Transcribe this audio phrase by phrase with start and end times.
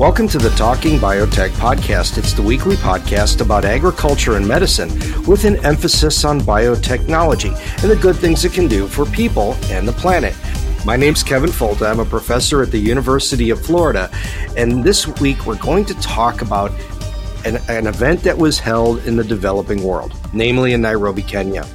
[0.00, 2.16] Welcome to the Talking Biotech podcast.
[2.16, 4.88] It's the weekly podcast about agriculture and medicine
[5.26, 9.86] with an emphasis on biotechnology and the good things it can do for people and
[9.86, 10.34] the planet.
[10.86, 11.90] My name's Kevin Folta.
[11.90, 14.10] I'm a professor at the University of Florida,
[14.56, 16.70] and this week we're going to talk about
[17.44, 21.66] an, an event that was held in the developing world, namely in Nairobi, Kenya.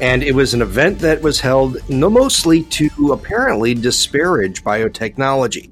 [0.00, 5.70] And it was an event that was held mostly to apparently disparage biotechnology.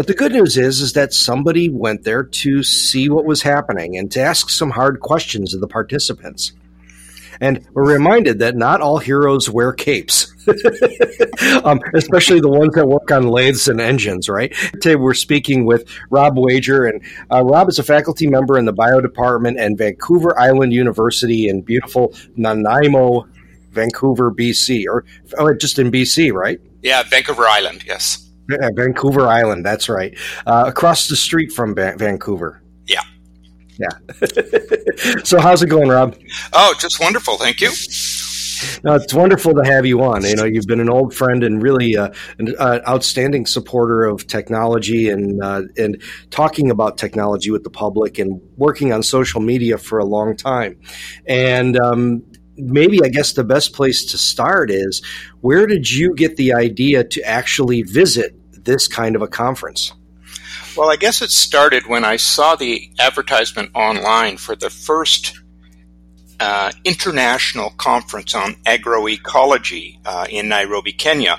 [0.00, 3.98] But the good news is, is that somebody went there to see what was happening
[3.98, 6.54] and to ask some hard questions of the participants.
[7.38, 10.32] And we're reminded that not all heroes wear capes,
[11.64, 14.54] um, especially the ones that work on lathes and engines, right?
[14.72, 18.72] Today we're speaking with Rob Wager, and uh, Rob is a faculty member in the
[18.72, 23.28] bio department at Vancouver Island University in beautiful Nanaimo,
[23.72, 25.04] Vancouver, BC, or
[25.36, 26.58] oh, just in BC, right?
[26.80, 28.29] Yeah, Vancouver Island, yes.
[28.50, 29.64] Yeah, Vancouver Island.
[29.64, 30.16] That's right.
[30.46, 32.62] Uh, across the street from ba- Vancouver.
[32.86, 33.02] Yeah.
[33.78, 33.88] Yeah.
[35.24, 36.16] so how's it going, Rob?
[36.52, 37.36] Oh, just wonderful.
[37.36, 37.70] Thank you.
[38.84, 40.22] No, it's wonderful to have you on.
[40.24, 44.26] You know, you've been an old friend and really uh, an uh, outstanding supporter of
[44.26, 49.78] technology and uh, and talking about technology with the public and working on social media
[49.78, 50.78] for a long time.
[51.26, 52.22] And um,
[52.56, 55.02] maybe I guess the best place to start is
[55.40, 58.34] where did you get the idea to actually visit
[58.64, 59.92] this kind of a conference?
[60.76, 65.40] Well, I guess it started when I saw the advertisement online for the first
[66.38, 71.38] uh, international conference on agroecology uh, in Nairobi, Kenya.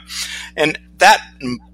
[0.56, 1.20] And that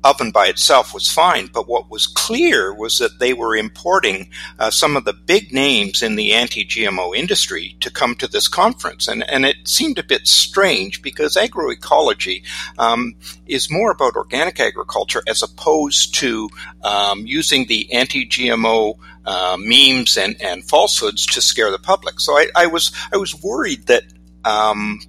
[0.05, 4.71] oven by itself was fine, but what was clear was that they were importing uh,
[4.71, 9.29] some of the big names in the anti-GMO industry to come to this conference, and
[9.29, 12.41] and it seemed a bit strange because agroecology
[12.77, 16.49] um, is more about organic agriculture as opposed to
[16.83, 22.21] um, using the anti-GMO uh, memes and, and falsehoods to scare the public.
[22.21, 24.03] So I, I was I was worried that
[24.45, 25.01] um,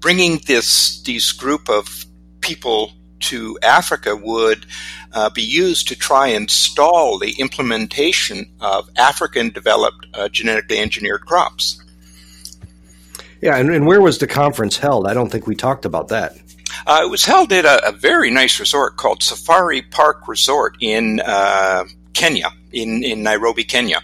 [0.00, 2.04] bringing this these group of
[2.42, 4.66] people to Africa would
[5.12, 11.24] uh, be used to try and stall the implementation of African developed uh, genetically engineered
[11.26, 11.82] crops.
[13.40, 15.06] Yeah, and, and, where was the conference held?
[15.06, 16.36] I don't think we talked about that.
[16.86, 21.20] Uh, it was held at a, a, very nice resort called Safari Park Resort in
[21.20, 24.00] uh, Kenya, in, in Nairobi, Kenya.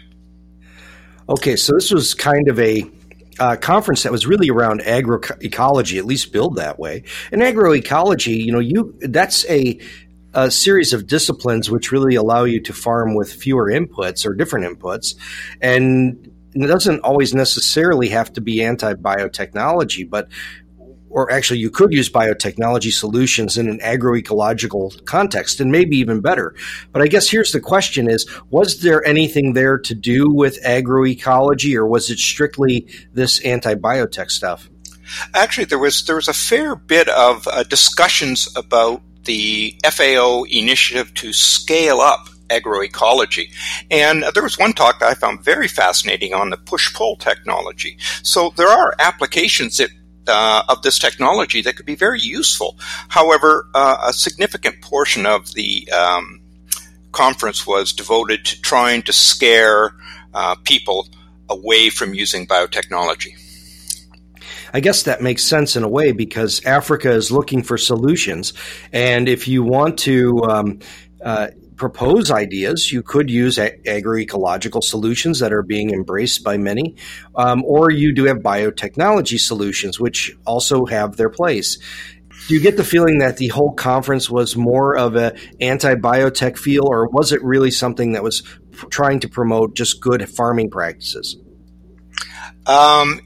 [1.29, 2.84] Okay, so this was kind of a
[3.38, 7.04] uh, conference that was really around agroecology, at least billed that way.
[7.31, 9.78] And agroecology, you know, you that's a
[10.34, 14.66] a series of disciplines which really allow you to farm with fewer inputs or different
[14.66, 15.15] inputs,
[15.60, 20.28] and it doesn't always necessarily have to be anti biotechnology, but
[21.12, 26.55] or actually you could use biotechnology solutions in an agroecological context and maybe even better.
[26.91, 31.77] But I guess here's the question is, was there anything there to do with agroecology
[31.77, 34.69] or was it strictly this anti-biotech stuff?
[35.34, 41.12] Actually, there was there was a fair bit of uh, discussions about the FAO initiative
[41.15, 43.53] to scale up agroecology.
[43.91, 47.99] And there was one talk that I found very fascinating on the push pull technology.
[48.23, 49.91] So there are applications that
[50.27, 52.77] uh, of this technology that could be very useful.
[53.09, 56.41] However, uh, a significant portion of the um,
[57.12, 59.93] conference was devoted to trying to scare
[60.35, 61.08] uh, people
[61.49, 63.38] away from using biotechnology.
[64.75, 68.55] I guess that makes sense in a way because Africa is looking for solutions,
[68.91, 70.79] and if you want to um,
[71.23, 72.93] uh, propose ideas.
[72.93, 76.97] You could use agroecological solutions that are being embraced by many,
[77.35, 81.79] um, or you do have biotechnology solutions, which also have their place.
[82.49, 86.85] Do you get the feeling that the whole conference was more of an anti-biotech feel,
[86.87, 91.37] or was it really something that was p- trying to promote just good farming practices?
[92.67, 93.21] Um,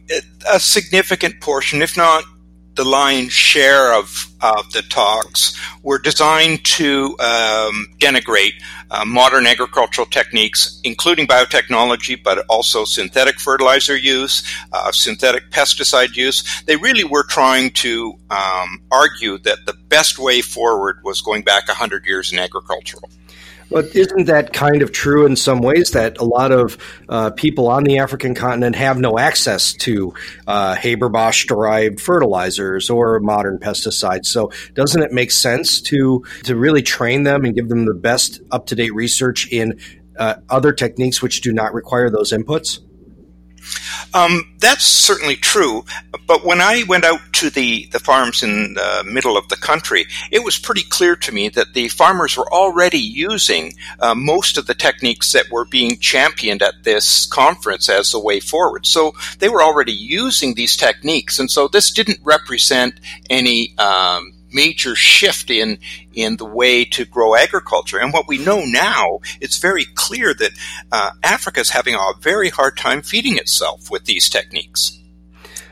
[0.51, 2.25] a significant portion, if not
[2.76, 8.52] the lion's share of, of the talks were designed to um, denigrate
[8.90, 14.43] uh, modern agricultural techniques, including biotechnology, but also synthetic fertilizer use,
[14.73, 16.62] uh, synthetic pesticide use.
[16.67, 21.67] They really were trying to um, argue that the best way forward was going back
[21.69, 23.08] 100 years in agricultural.
[23.71, 26.79] But isn't that kind of true in some ways that a lot of
[27.09, 30.15] uh, people on the African continent have no access to
[30.47, 34.27] uh, Haber Bosch derived fertilizers or modern pesticides?
[34.27, 38.41] So doesn't it make sense to to really train them and give them the best
[38.51, 39.81] up to date research in
[40.19, 42.81] uh, other techniques which do not require those inputs?
[44.15, 45.85] Um, that's certainly true.
[46.27, 50.07] But when I went out to the, the farms in the middle of the country,
[50.31, 54.67] it was pretty clear to me that the farmers were already using uh, most of
[54.67, 58.87] the techniques that were being championed at this conference as the way forward.
[58.87, 61.39] So they were already using these techniques.
[61.39, 65.79] And so this didn't represent any um, major shift in
[66.14, 67.99] in the way to grow agriculture.
[67.99, 70.53] And what we know now, it's very clear that
[70.91, 74.99] uh, Africa is having a very hard time feeding itself with these techniques.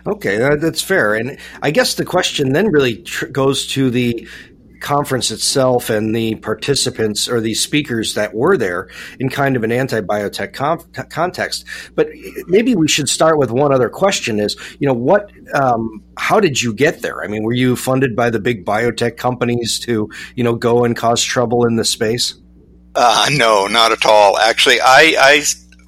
[0.06, 1.14] Okay, that's fair.
[1.14, 4.28] And I guess the question then really tr- goes to the
[4.84, 8.88] conference itself and the participants or the speakers that were there
[9.18, 10.52] in kind of an anti-biotech
[11.10, 11.64] context.
[11.94, 12.08] But
[12.46, 15.32] maybe we should start with one other question: is you know what?
[15.54, 17.24] Um, how did you get there?
[17.24, 20.94] I mean, were you funded by the big biotech companies to you know go and
[20.94, 22.34] cause trouble in the space?
[22.94, 24.38] Uh, no, not at all.
[24.38, 25.44] Actually, I, I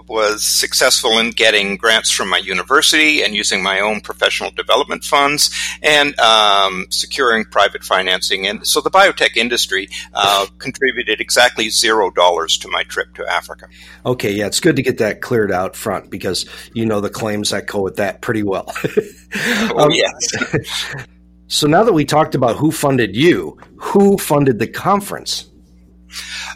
[0.08, 5.50] was successful in getting grants from my university and using my own professional development funds
[5.82, 8.47] and um, securing private financing.
[8.47, 13.67] And so the biotech industry uh, contributed exactly zero dollars to my trip to Africa.
[14.05, 17.50] Okay, yeah, it's good to get that cleared out front because you know the claims
[17.50, 18.73] that go with that pretty well.
[19.35, 20.94] oh, um, yes.
[21.49, 25.50] so now that we talked about who funded you, who funded the conference?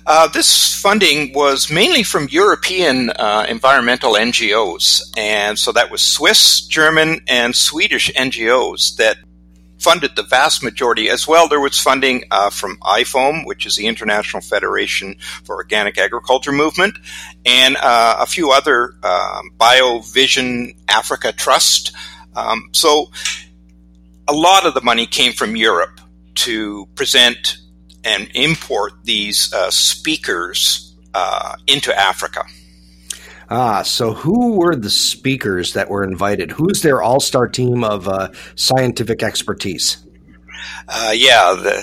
[0.07, 6.63] Uh, this funding was mainly from European uh, environmental NGOs, and so that was Swiss,
[6.63, 9.17] German, and Swedish NGOs that
[9.81, 11.09] funded the vast majority.
[11.09, 15.99] As well, there was funding uh, from IFOAM, which is the International Federation for Organic
[15.99, 16.99] Agriculture Movement,
[17.45, 21.93] and uh, a few other um, BioVision Africa Trust.
[22.37, 23.11] Um, so,
[24.29, 26.01] a lot of the money came from Europe
[26.37, 27.59] to present
[28.05, 32.45] and import these uh, speakers uh, into Africa.
[33.51, 36.53] Ah, so who were the speakers that were invited?
[36.53, 39.97] Who's their all star team of uh, scientific expertise?
[40.89, 41.81] Uh, yeah, the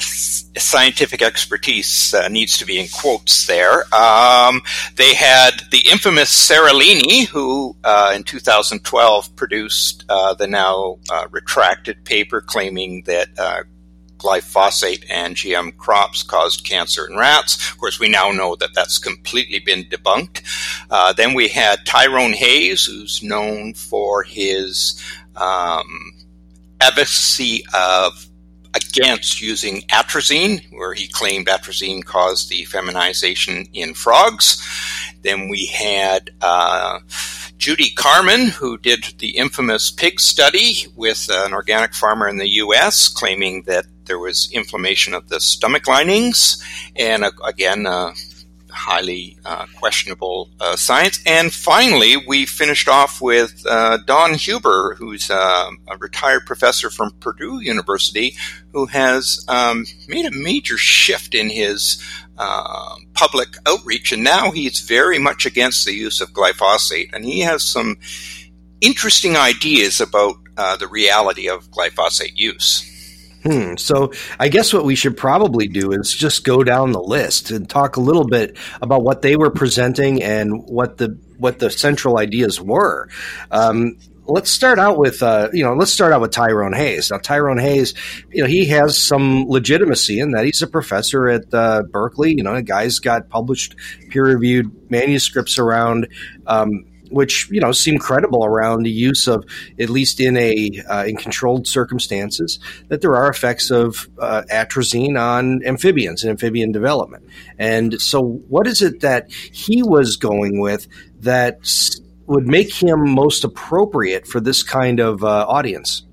[0.57, 3.83] scientific expertise uh, needs to be in quotes there.
[3.93, 4.61] Um,
[4.95, 12.03] they had the infamous Seralini, who uh, in 2012 produced uh, the now uh, retracted
[12.05, 13.63] paper claiming that uh,
[14.17, 17.55] glyphosate and GM crops caused cancer in rats.
[17.71, 20.43] Of course, we now know that that's completely been debunked.
[20.89, 25.01] Uh, then we had Tyrone Hayes, who's known for his
[25.35, 26.13] um,
[26.81, 28.27] advocacy of
[28.73, 34.63] against using atrazine, where he claimed atrazine caused the feminization in frogs.
[35.23, 36.99] Then we had uh,
[37.57, 43.07] Judy Carman, who did the infamous pig study with an organic farmer in the U.S.,
[43.07, 46.63] claiming that there was inflammation of the stomach linings,
[46.95, 48.13] and uh, again, uh,
[48.77, 51.19] highly uh, questionable uh, science.
[51.25, 57.11] And finally, we finished off with uh, Don Huber, who's uh, a retired professor from
[57.19, 58.35] Purdue University,
[58.73, 62.01] who has um, made a major shift in his
[62.37, 67.39] uh, public outreach, and now he's very much against the use of glyphosate, and he
[67.39, 67.97] has some
[68.79, 72.83] interesting ideas about uh, the reality of glyphosate use.
[73.43, 73.75] Hmm.
[73.77, 77.69] So I guess what we should probably do is just go down the list and
[77.69, 82.17] talk a little bit about what they were presenting and what the what the central
[82.17, 83.09] ideas were.
[83.51, 87.11] Um, let's start out with uh, you know let's start out with Tyrone Hayes.
[87.11, 87.93] Now Tyrone Hayes,
[88.31, 92.35] you know he has some legitimacy in that he's a professor at uh, Berkeley.
[92.35, 93.75] You know, the guy's got published
[94.09, 96.07] peer reviewed manuscripts around.
[96.45, 99.45] Um, which you know seem credible around the use of
[99.79, 102.59] at least in a uh, in controlled circumstances
[102.89, 107.23] that there are effects of uh, atrazine on amphibians and amphibian development.
[107.57, 110.87] And so, what is it that he was going with
[111.21, 111.59] that
[112.25, 116.03] would make him most appropriate for this kind of uh, audience?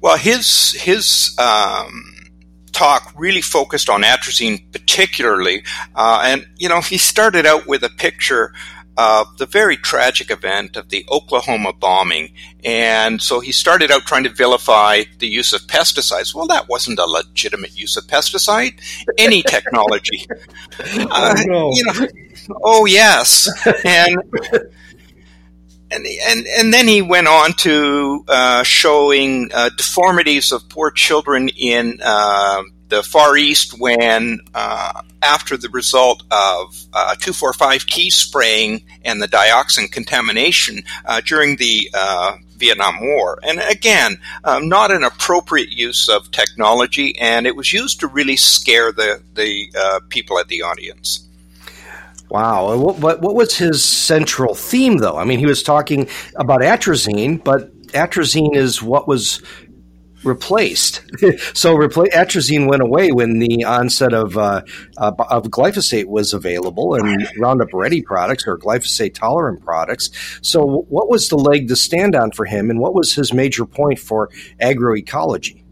[0.00, 1.36] Well, his his.
[1.38, 2.10] Um
[2.74, 5.64] talk really focused on atrazine particularly.
[5.94, 8.52] Uh, and, you know, he started out with a picture
[8.96, 12.32] of the very tragic event of the Oklahoma bombing.
[12.64, 16.34] And so he started out trying to vilify the use of pesticides.
[16.34, 18.80] Well, that wasn't a legitimate use of pesticide.
[19.18, 20.26] Any technology.
[20.78, 21.70] oh, uh, no.
[21.72, 22.06] You know,
[22.62, 23.48] oh, yes.
[23.84, 24.16] And.
[25.90, 31.50] And, and, and then he went on to uh, showing uh, deformities of poor children
[31.50, 32.62] in uh,
[32.94, 39.26] the Far East when, uh, after the result of uh, 2,4,5 T spraying and the
[39.26, 43.38] dioxin contamination uh, during the uh, Vietnam War.
[43.42, 48.36] And again, um, not an appropriate use of technology, and it was used to really
[48.36, 51.28] scare the, the uh, people at the audience.
[52.30, 52.76] Wow.
[52.76, 55.16] What, what, what was his central theme, though?
[55.16, 59.42] I mean, he was talking about atrazine, but atrazine is what was
[60.24, 61.02] replaced.
[61.54, 64.62] so repla- atrazine went away when the onset of uh,
[64.98, 70.10] uh, of glyphosate was available and Roundup Ready products or glyphosate tolerant products.
[70.42, 73.64] So what was the leg to stand on for him, and what was his major
[73.64, 75.63] point for agroecology?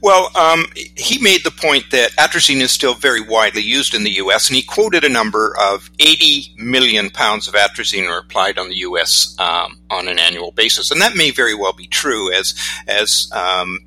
[0.00, 4.12] Well, um, he made the point that atrazine is still very widely used in the
[4.12, 8.68] U.S., and he quoted a number of 80 million pounds of atrazine are applied on
[8.68, 9.36] the U.S.
[9.38, 12.54] Um, on an annual basis, and that may very well be true, as
[12.86, 13.78] as um,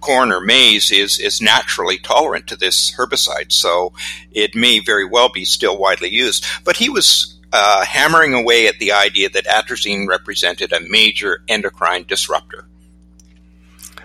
[0.00, 3.92] corn or maize is is naturally tolerant to this herbicide, so
[4.30, 6.44] it may very well be still widely used.
[6.64, 12.04] But he was uh, hammering away at the idea that atrazine represented a major endocrine
[12.04, 12.68] disruptor.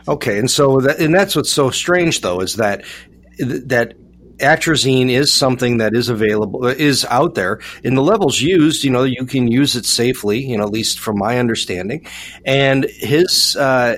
[0.08, 2.84] Okay, and so that, and that's what's so strange though is that
[3.40, 3.94] that
[4.38, 9.04] atrazine is something that is available is out there in the levels used you know
[9.04, 12.04] you can use it safely you know at least from my understanding
[12.44, 13.96] and his uh,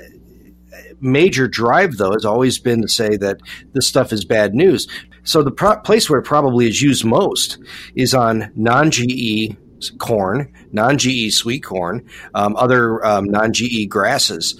[1.04, 3.40] major drive though has always been to say that
[3.72, 4.88] this stuff is bad news.
[5.22, 7.58] So the pro- place where it probably is used most
[7.94, 9.56] is on non-ge
[9.98, 14.58] corn non-ge sweet corn um, other um, non-ge grasses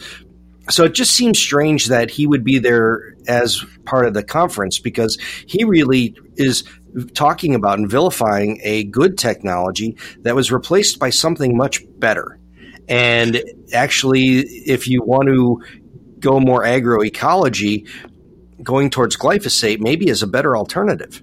[0.70, 4.78] so it just seems strange that he would be there as part of the conference
[4.78, 6.64] because he really is
[7.14, 12.38] talking about and vilifying a good technology that was replaced by something much better.
[12.88, 13.42] And
[13.72, 15.62] actually, if you want to
[16.20, 17.88] go more agroecology,
[18.62, 21.22] going towards glyphosate maybe is a better alternative.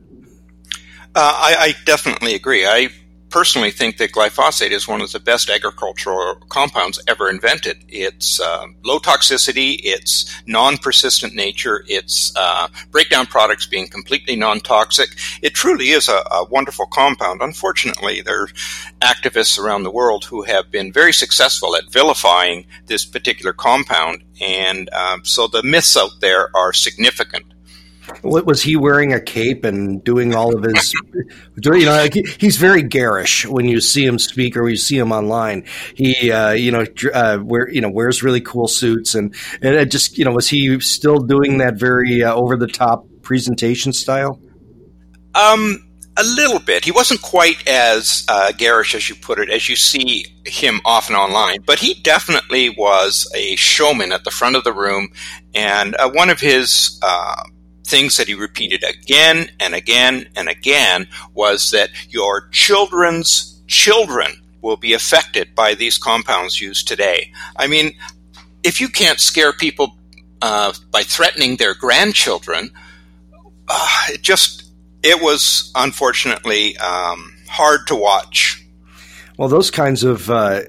[1.13, 2.65] Uh, I, I, definitely agree.
[2.65, 2.89] I
[3.31, 7.77] personally think that glyphosate is one of the best agricultural compounds ever invented.
[7.87, 15.09] It's uh, low toxicity, its non-persistent nature, its uh, breakdown products being completely non-toxic.
[15.41, 17.41] It truly is a, a, wonderful compound.
[17.41, 18.47] Unfortunately, there are
[19.01, 24.89] activists around the world who have been very successful at vilifying this particular compound, and
[24.93, 27.45] um, so the myths out there are significant.
[28.21, 30.93] What was he wearing a cape and doing all of his?
[31.63, 32.07] you know,
[32.39, 35.65] he's very garish when you see him speak or you see him online.
[35.95, 39.91] He, uh, you know, uh, wear you know wears really cool suits and and it
[39.91, 44.39] just you know was he still doing that very uh, over the top presentation style?
[45.33, 46.83] Um, a little bit.
[46.85, 51.15] He wasn't quite as uh, garish as you put it, as you see him often
[51.15, 55.09] online, but he definitely was a showman at the front of the room.
[55.53, 57.43] And uh, one of his uh,
[57.91, 64.31] things that he repeated again and again and again was that your children's children
[64.61, 67.31] will be affected by these compounds used today.
[67.55, 67.93] I mean,
[68.63, 69.97] if you can't scare people
[70.41, 72.71] uh, by threatening their grandchildren,
[73.67, 74.71] uh, it just
[75.03, 78.63] it was unfortunately um, hard to watch.
[79.37, 80.61] Well, those kinds of uh,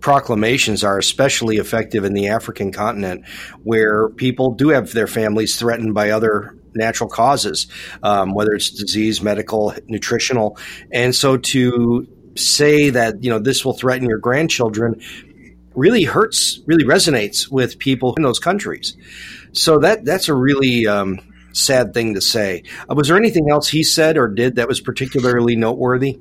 [0.00, 3.26] proclamations are especially effective in the African continent,
[3.64, 7.66] where people do have their families threatened by other natural causes,
[8.02, 10.58] um, whether it's disease, medical, nutritional.
[10.92, 15.00] And so to say that, you know, this will threaten your grandchildren
[15.74, 18.96] really hurts, really resonates with people in those countries.
[19.52, 21.20] So that that's a really um,
[21.52, 22.64] sad thing to say.
[22.88, 26.18] Uh, was there anything else he said or did that was particularly noteworthy?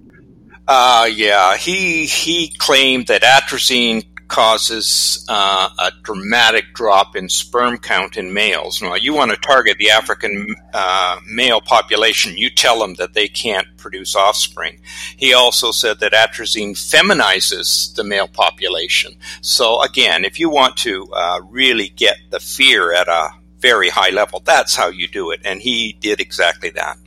[0.67, 8.15] Uh, yeah, he he claimed that atrazine causes uh, a dramatic drop in sperm count
[8.15, 8.81] in males.
[8.81, 13.27] Now, you want to target the African uh, male population, you tell them that they
[13.27, 14.79] can't produce offspring.
[15.17, 19.17] He also said that atrazine feminizes the male population.
[19.41, 24.12] So, again, if you want to uh, really get the fear at a very high
[24.12, 25.41] level, that's how you do it.
[25.43, 26.98] And he did exactly that.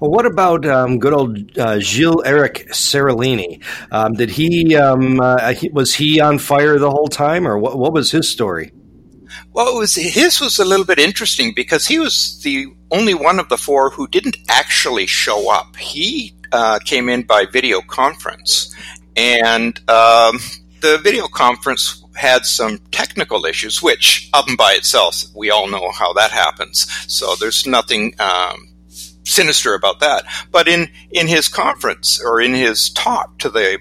[0.00, 3.64] Well, what about um, good old uh, Gilles Eric Seralini?
[3.90, 7.76] Um, did he, um, uh, he, was he on fire the whole time, or what,
[7.76, 8.72] what was his story?
[9.52, 13.48] Well, was, his was a little bit interesting because he was the only one of
[13.48, 15.74] the four who didn't actually show up.
[15.76, 18.72] He uh, came in by video conference,
[19.16, 20.38] and um,
[20.80, 25.90] the video conference had some technical issues, which up and by itself, we all know
[25.90, 26.86] how that happens.
[27.12, 28.67] So there's nothing um,
[29.28, 30.24] sinister about that.
[30.50, 33.78] But in in his conference or in his talk to the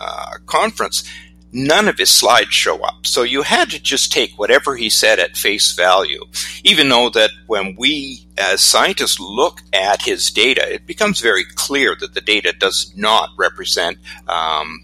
[0.00, 1.04] uh, conference,
[1.52, 3.06] none of his slides show up.
[3.06, 6.24] So you had to just take whatever he said at face value,
[6.64, 11.94] even though that when we as scientists look at his data, it becomes very clear
[12.00, 14.80] that the data does not represent um,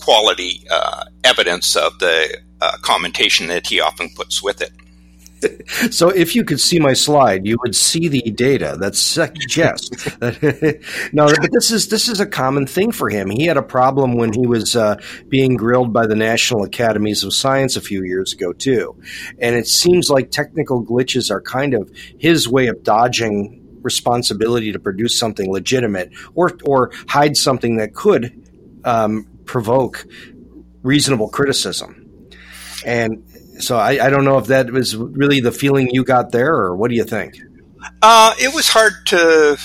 [0.00, 4.72] quality uh, evidence of the uh, commentation that he often puts with it.
[5.90, 10.80] so if you could see my slide, you would see the data that suggests that.
[11.12, 13.30] no, but this is this is a common thing for him.
[13.30, 14.96] He had a problem when he was uh,
[15.28, 18.96] being grilled by the National Academies of Science a few years ago too,
[19.38, 24.78] and it seems like technical glitches are kind of his way of dodging responsibility to
[24.80, 28.42] produce something legitimate or or hide something that could
[28.84, 30.06] um, provoke
[30.82, 32.02] reasonable criticism.
[32.84, 33.24] And
[33.60, 36.76] so I, I, don't know if that was really the feeling you got there, or
[36.76, 37.40] what do you think?
[38.02, 39.58] Uh, it was hard to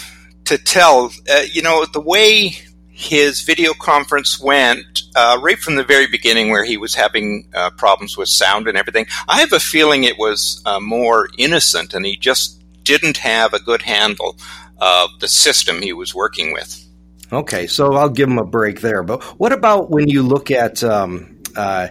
[0.45, 1.12] to tell.
[1.29, 2.55] Uh, you know, the way
[2.89, 7.69] his video conference went uh, right from the very beginning, where he was having uh,
[7.71, 9.07] problems with sound and everything.
[9.27, 13.60] I have a feeling it was uh, more innocent, and he just didn't have a
[13.60, 14.38] good handle
[14.77, 16.88] of the system he was working with.
[17.31, 19.03] Okay, so I'll give him a break there.
[19.03, 21.89] But what about when you look at um, uh,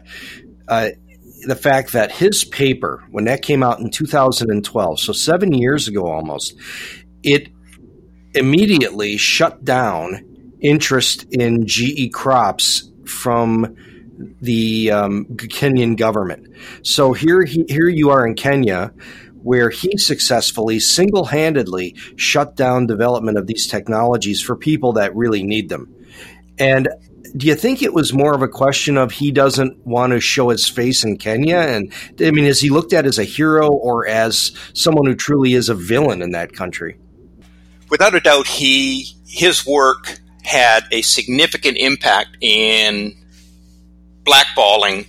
[0.69, 0.91] uh,
[1.47, 6.07] the fact that his paper, when that came out in 2012, so seven years ago
[6.07, 6.55] almost,
[7.23, 7.49] it
[8.35, 13.77] immediately shut down interest in GE crops from
[14.41, 16.49] the um, Kenyan government.
[16.83, 18.93] So here, he, here you are in Kenya,
[19.43, 25.43] where he successfully single handedly shut down development of these technologies for people that really
[25.43, 25.95] need them.
[26.59, 26.89] And
[27.37, 30.49] do you think it was more of a question of he doesn't want to show
[30.49, 31.59] his face in Kenya?
[31.59, 35.55] And I mean, is he looked at as a hero or as someone who truly
[35.55, 36.99] is a villain in that country?
[37.89, 43.15] Without a doubt, he his work had a significant impact in
[44.25, 45.07] blackballing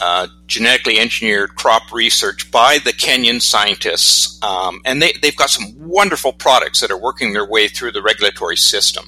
[0.00, 5.72] uh, genetically engineered crop research by the Kenyan scientists, um, and they, have got some
[5.78, 9.04] wonderful products that are working their way through the regulatory system.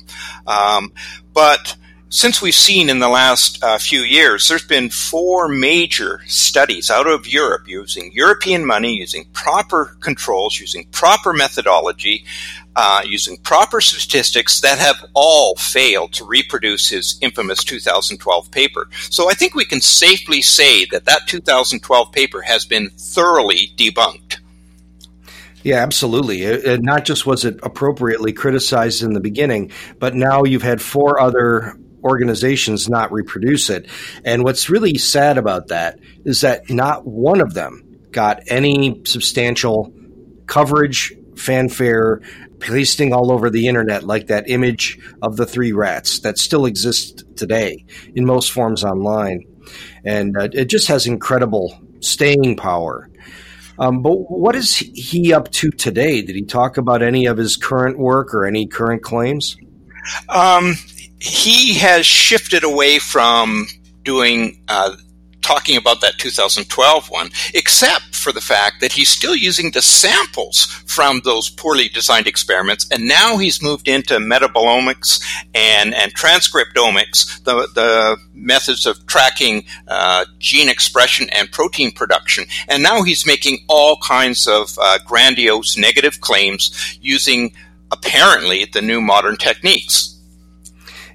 [0.47, 0.93] Um,
[1.33, 1.77] but
[2.09, 7.09] since we've seen in the last uh, few years, there's been four major studies out
[7.09, 12.25] of Europe using European money, using proper controls, using proper methodology,
[12.77, 18.89] uh, using proper statistics that have all failed to reproduce his infamous 2012 paper.
[19.11, 24.37] So I think we can safely say that that 2012 paper has been thoroughly debunked.
[25.65, 26.43] Yeah, absolutely.
[26.43, 30.81] It, it not just was it appropriately criticized in the beginning, but now you've had
[30.81, 33.87] four other organizations not reproduce it.
[34.25, 39.93] And what's really sad about that is that not one of them got any substantial
[40.47, 42.21] coverage, fanfare,
[42.59, 47.23] pasting all over the internet like that image of the three rats that still exists
[47.37, 49.45] today in most forms online.
[50.05, 53.11] And uh, it just has incredible staying power.
[53.79, 56.23] Um, but what is he up to today?
[56.23, 59.57] Did he talk about any of his current work or any current claims?
[60.29, 60.77] Um,
[61.21, 63.67] he has shifted away from
[64.05, 64.97] doing uh,
[65.47, 70.65] talking about that 2012 one, except for the fact that he's still using the samples
[70.87, 75.23] from those poorly designed experiments, and now he's moved into metabolomics
[75.55, 82.45] and, and transcriptomics, the, the methods of tracking uh, gene expression and protein production.
[82.67, 87.53] And now he's making all kinds of uh, grandiose negative claims using
[87.93, 90.16] apparently the new modern techniques.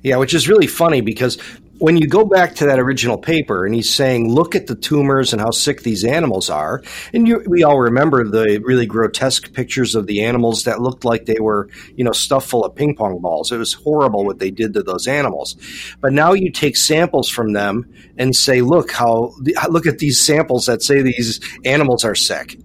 [0.03, 1.37] Yeah, which is really funny because
[1.81, 5.33] when you go back to that original paper and he's saying, look at the tumors
[5.33, 9.95] and how sick these animals are, and you, we all remember the really grotesque pictures
[9.95, 13.19] of the animals that looked like they were, you know, stuffed full of ping pong
[13.19, 13.51] balls.
[13.51, 15.55] It was horrible what they did to those animals.
[16.01, 19.33] But now you take samples from them and say, look how,
[19.69, 22.59] look at these samples that say these animals are sick.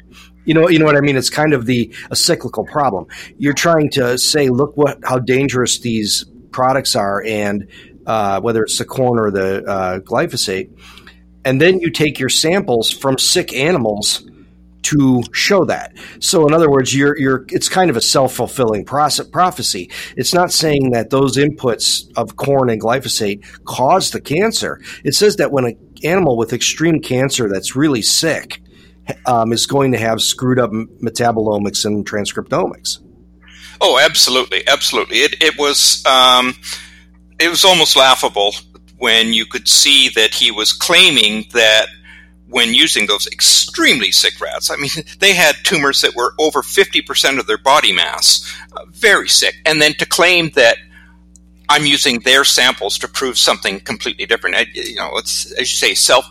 [0.45, 1.17] You know, you know what I mean.
[1.17, 3.07] It's kind of the a cyclical problem.
[3.39, 6.25] You're trying to say, look what how dangerous these
[6.57, 7.69] products are and
[8.07, 10.71] uh, whether it's the corn or the uh, glyphosate.
[11.45, 14.27] And then you take your samples from sick animals
[14.85, 15.93] to show that.
[16.21, 19.91] So, in other words, you're, you're, it's kind of a self fulfilling prophecy.
[20.17, 24.81] It's not saying that those inputs of corn and glyphosate cause the cancer.
[25.05, 28.63] It says that when an animal with extreme cancer that's really sick
[29.27, 33.01] um, is going to have screwed up metabolomics and transcriptomics.
[33.81, 35.19] Oh, absolutely, absolutely.
[35.19, 36.55] It it was um,
[37.39, 38.55] it was almost laughable
[38.99, 41.87] when you could see that he was claiming that
[42.49, 44.71] when using those extremely sick rats.
[44.71, 48.41] I mean, they had tumors that were over 50% of their body mass,
[48.73, 49.57] uh, very sick.
[49.67, 50.77] And then to claim that
[51.69, 54.57] I'm using their samples to prove something completely different.
[54.75, 56.25] You know, it's as you say, self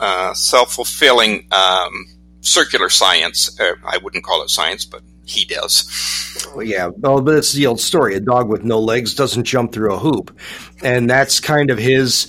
[0.00, 2.06] uh, self fulfilling um,
[2.40, 3.58] circular science.
[3.60, 6.46] Uh, I wouldn't call it science, but he does.
[6.54, 9.72] Well, yeah, well, but it's the old story: a dog with no legs doesn't jump
[9.72, 10.36] through a hoop,
[10.82, 12.28] and that's kind of his.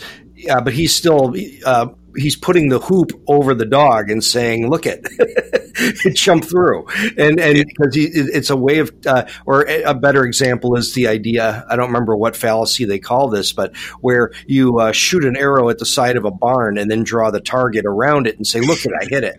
[0.49, 1.35] Uh, but he's still
[1.65, 6.87] uh, he's putting the hoop over the dog and saying, "Look at it, jump through."
[7.17, 11.07] And and because he, it's a way of, uh, or a better example is the
[11.07, 11.65] idea.
[11.69, 15.69] I don't remember what fallacy they call this, but where you uh, shoot an arrow
[15.69, 18.61] at the side of a barn and then draw the target around it and say,
[18.61, 19.37] "Look it, I hit it."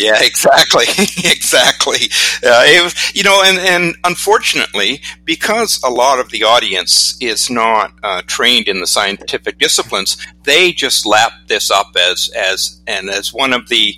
[0.00, 0.84] Yeah, exactly,
[1.30, 2.06] exactly.
[2.42, 7.92] Uh, it you know, and and unfortunately, because a lot of the audience is not
[8.02, 13.32] uh, trained in the scientific disciplines, they just lap this up as as and as
[13.32, 13.94] one of the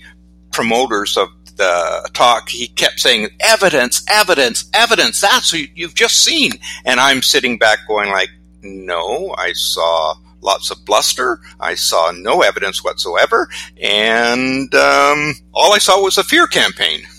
[0.50, 6.52] promoters of the talk, he kept saying, "Evidence, evidence, evidence." That's what you've just seen,
[6.84, 8.30] and I'm sitting back going like,
[8.62, 11.40] "No, I saw." Lots of bluster.
[11.58, 13.48] I saw no evidence whatsoever,
[13.80, 17.02] and um, all I saw was a fear campaign.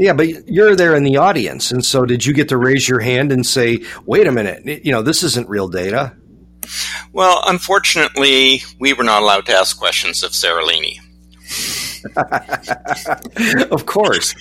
[0.00, 3.00] Yeah, but you're there in the audience, and so did you get to raise your
[3.00, 6.12] hand and say, "Wait a minute, you know, this isn't real data"?
[7.12, 10.98] Well, unfortunately, we were not allowed to ask questions of Seralini.
[13.72, 14.34] of course.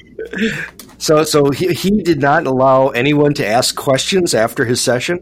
[0.97, 5.19] So, so he, he did not allow anyone to ask questions after his session.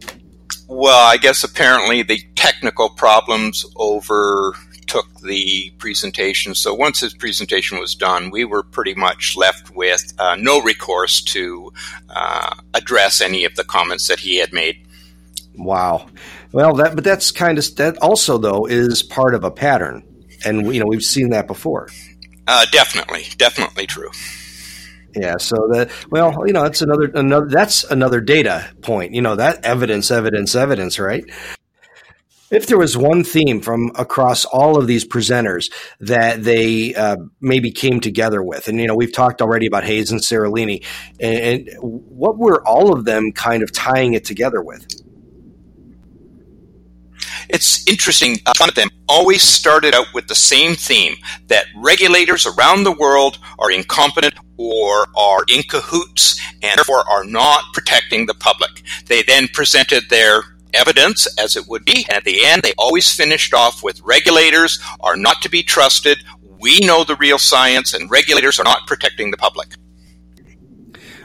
[0.68, 6.54] Well, I guess apparently the technical problems overtook the presentation.
[6.54, 11.22] So once his presentation was done, we were pretty much left with uh, no recourse
[11.22, 11.72] to
[12.08, 14.86] uh, address any of the comments that he had made.
[15.56, 16.06] Wow.
[16.52, 20.04] Well, that but that's kind of that also though is part of a pattern,
[20.44, 21.88] and you know we've seen that before.
[22.46, 24.10] Uh, definitely, definitely true.
[25.16, 29.14] Yeah, so that well, you know, that's another another that's another data point.
[29.14, 31.24] You know, that evidence, evidence, evidence, right?
[32.50, 37.72] If there was one theme from across all of these presenters that they uh, maybe
[37.72, 40.84] came together with, and you know, we've talked already about Hayes and Seralini,
[41.18, 44.86] and, and what were all of them kind of tying it together with?
[47.48, 48.38] It's interesting.
[48.46, 52.92] A lot of them always started out with the same theme that regulators around the
[52.92, 58.82] world are incompetent or are in cahoots and therefore are not protecting the public.
[59.06, 60.42] They then presented their
[60.74, 64.78] evidence as it would be, and at the end they always finished off with regulators
[65.00, 66.18] are not to be trusted.
[66.58, 69.68] We know the real science, and regulators are not protecting the public.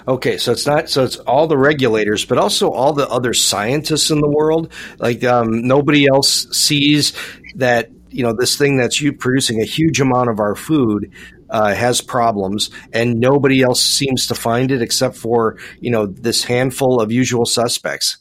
[0.07, 4.09] Okay, so it's not so it's all the regulators, but also all the other scientists
[4.09, 4.73] in the world.
[4.97, 7.13] Like um, nobody else sees
[7.55, 11.11] that you know this thing that's you producing a huge amount of our food
[11.49, 16.43] uh, has problems, and nobody else seems to find it except for you know this
[16.43, 18.17] handful of usual suspects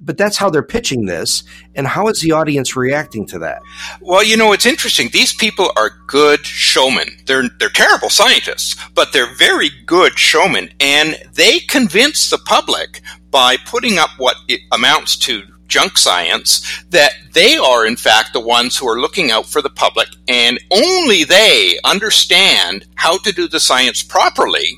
[0.00, 1.42] but that's how they're pitching this.
[1.74, 3.62] And how is the audience reacting to that?
[4.00, 5.08] Well, you know, it's interesting.
[5.12, 7.08] These people are good showmen.
[7.26, 10.70] They're, they're terrible scientists, but they're very good showmen.
[10.80, 14.36] And they convince the public by putting up what
[14.72, 19.46] amounts to junk science that they are in fact the ones who are looking out
[19.46, 24.76] for the public and only they understand how to do the science properly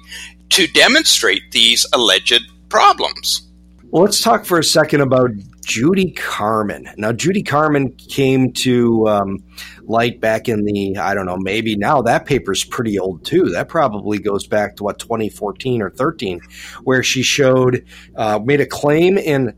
[0.50, 3.48] to demonstrate these alleged problems.
[3.92, 5.32] Well, let's talk for a second about
[5.66, 6.88] Judy Carman.
[6.96, 9.44] Now, Judy Carman came to um,
[9.82, 13.50] light back in the, I don't know, maybe now that paper's pretty old too.
[13.50, 16.40] That probably goes back to what, 2014 or 13,
[16.84, 17.84] where she showed,
[18.16, 19.52] uh, made a claim in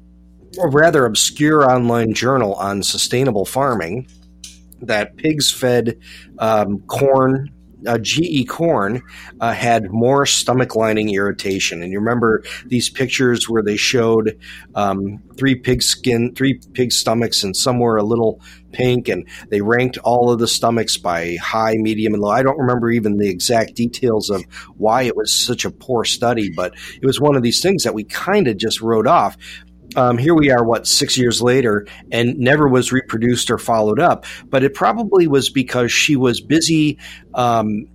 [0.61, 4.09] a rather obscure online journal on sustainable farming
[4.83, 5.97] that pigs fed
[6.41, 7.54] um, corn
[7.87, 9.03] uh, GE corn
[9.41, 11.83] uh, had more stomach lining irritation.
[11.83, 14.39] And you remember these pictures where they showed
[14.75, 18.41] um, three pig skin, three pig stomachs, and some were a little
[18.73, 22.31] pink, and they ranked all of the stomachs by high, medium, and low.
[22.31, 24.45] I don't remember even the exact details of
[24.77, 27.95] why it was such a poor study, but it was one of these things that
[27.95, 29.37] we kind of just wrote off
[29.97, 34.27] um, here we are, what, six years later, and never was reproduced or followed up.
[34.47, 36.99] But it probably was because she was busy
[37.35, 37.87] um,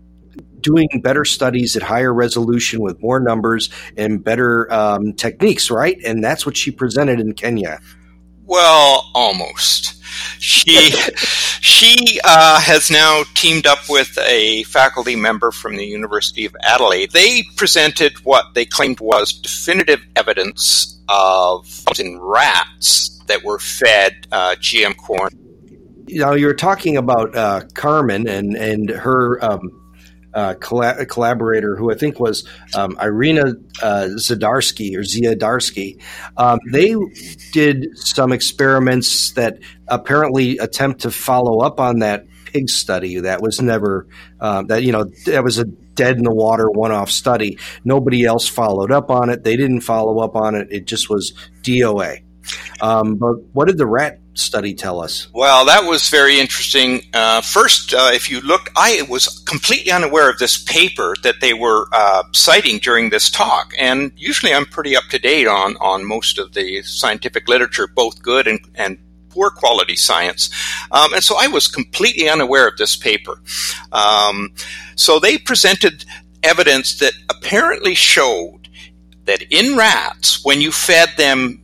[0.62, 5.98] doing better studies at higher resolution with more numbers and better um, techniques, right?
[6.06, 7.80] And that's what she presented in Kenya.
[8.46, 9.99] Well, almost.
[10.40, 10.92] She
[11.62, 17.12] she uh, has now teamed up with a faculty member from the University of Adelaide.
[17.12, 21.68] They presented what they claimed was definitive evidence of
[22.00, 25.32] in rats that were fed uh, GM corn.
[26.08, 29.79] Know, you're talking about uh, Carman and and her um,
[30.34, 36.02] uh, colla- collaborator, who I think was um, Irena uh, Zdziarski or Zdziarski,
[36.38, 36.96] um, they
[37.52, 43.62] did some experiments that apparently attempt to follow up on that pig study that was
[43.62, 44.08] never
[44.40, 47.58] um, that you know that was a dead in the water one-off study.
[47.84, 49.44] Nobody else followed up on it.
[49.44, 50.70] They didn't follow up on it.
[50.72, 52.24] It just was DOA.
[52.82, 55.28] Um, but what did the rat study tell us?
[55.34, 57.02] Well, that was very interesting.
[57.14, 61.54] Uh, first, uh, if you look, I was completely unaware of this paper that they
[61.54, 63.74] were uh, citing during this talk.
[63.78, 68.22] And usually I'm pretty up to date on, on most of the scientific literature, both
[68.22, 68.98] good and, and
[69.30, 70.50] poor quality science.
[70.92, 73.42] Um, and so I was completely unaware of this paper.
[73.92, 74.52] Um,
[74.96, 76.06] so they presented
[76.44, 78.70] evidence that apparently showed
[79.26, 81.59] that in rats, when you fed them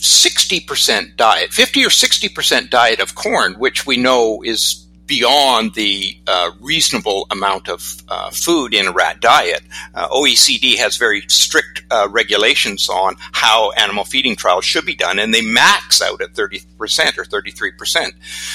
[0.00, 4.79] 60% diet, 50 or 60% diet of corn, which we know is
[5.10, 9.60] beyond the uh, reasonable amount of uh, food in a rat diet.
[9.92, 15.18] Uh, OECD has very strict uh, regulations on how animal feeding trials should be done,
[15.18, 16.62] and they max out at 30%
[17.18, 18.12] or 33%.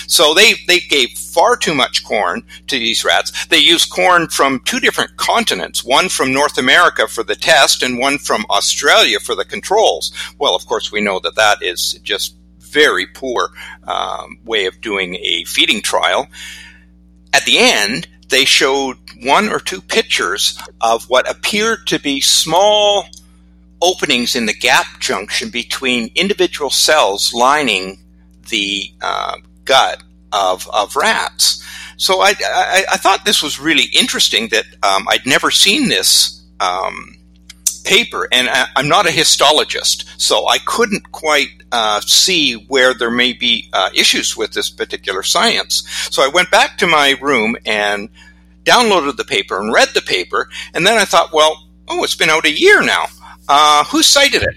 [0.09, 3.47] So they, they gave far too much corn to these rats.
[3.47, 7.99] They used corn from two different continents, one from North America for the test and
[7.99, 10.13] one from Australia for the controls.
[10.39, 12.33] Well, of course, we know that that is just
[12.75, 13.49] very poor
[13.87, 16.27] um, way of doing a feeding trial.
[17.33, 23.05] At the end, they showed one or two pictures of what appeared to be small
[23.81, 27.97] openings in the gap junction between individual cells lining
[28.49, 31.63] the uh, gut of, of rats.
[31.97, 36.43] So I, I, I, thought this was really interesting that um, I'd never seen this
[36.59, 37.15] um,
[37.85, 43.11] paper, and I, am not a histologist, so I couldn't quite uh, see where there
[43.11, 45.83] may be uh, issues with this particular science.
[46.11, 48.09] So I went back to my room and
[48.63, 52.29] downloaded the paper and read the paper, and then I thought, well, oh, it's been
[52.29, 53.05] out a year now.
[53.47, 54.55] Uh, who cited it?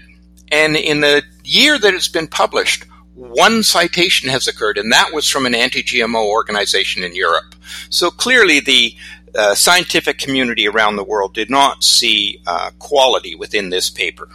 [0.51, 2.85] And in the year that it's been published,
[3.19, 7.53] one citation has occurred, and that was from an anti GMO organization in Europe.
[7.89, 8.95] So clearly, the
[9.35, 14.29] uh, scientific community around the world did not see uh, quality within this paper.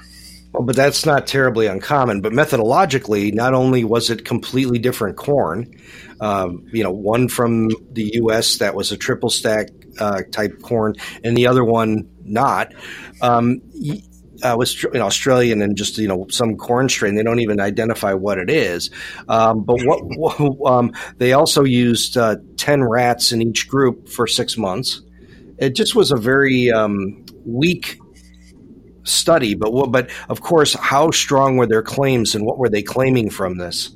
[0.52, 2.20] Well, but that's not terribly uncommon.
[2.20, 5.80] But methodologically, not only was it completely different corn,
[6.20, 8.58] um, you know, one from the U.S.
[8.58, 12.72] that was a triple stack uh, type corn, and the other one not.
[13.20, 13.62] Um,
[14.42, 17.14] uh, was you know, Australian and just you know some corn strain.
[17.14, 18.90] They don't even identify what it is.
[19.28, 24.56] Um, but what, um, they also used uh, ten rats in each group for six
[24.56, 25.02] months.
[25.58, 27.98] It just was a very um, weak
[29.02, 29.54] study.
[29.54, 33.58] But but of course, how strong were their claims and what were they claiming from
[33.58, 33.94] this?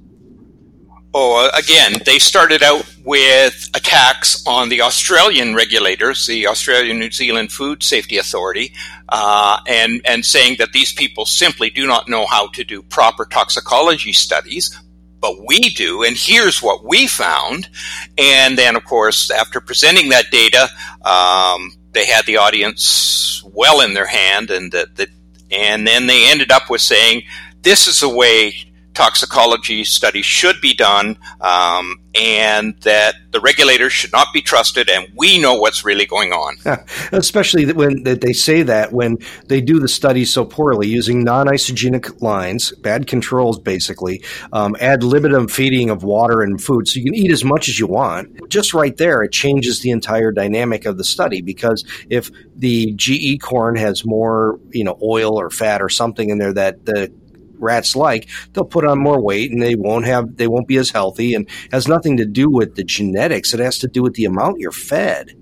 [1.15, 7.51] Oh, again, they started out with attacks on the Australian regulators, the Australian New Zealand
[7.51, 8.75] Food Safety Authority,
[9.09, 13.25] uh, and and saying that these people simply do not know how to do proper
[13.25, 14.79] toxicology studies.
[15.21, 17.69] But we do, and here's what we found.
[18.17, 20.69] And then, of course, after presenting that data,
[21.05, 25.09] um, they had the audience well in their hand, and that, the,
[25.51, 27.23] and then they ended up with saying,
[27.63, 28.68] "This is the way
[28.99, 35.07] toxicology studies should be done, um, and that the regulators should not be trusted, and
[35.15, 36.57] we know what's really going on.
[37.13, 42.73] Especially when they say that when they do the studies so poorly, using non-isogenic lines,
[42.73, 44.21] bad controls, basically,
[44.53, 47.79] um, ad libitum feeding of water and food, so you can eat as much as
[47.79, 48.51] you want.
[48.51, 53.41] Just right there, it changes the entire dynamic of the study because if the GE
[53.41, 57.13] corn has more, you know, oil or fat or something in there that the
[57.59, 60.91] rats like, they'll put on more weight and they won't have they won't be as
[60.91, 63.55] healthy and has nothing to do with the genetics.
[63.55, 65.35] It has to do with the amount you're fed.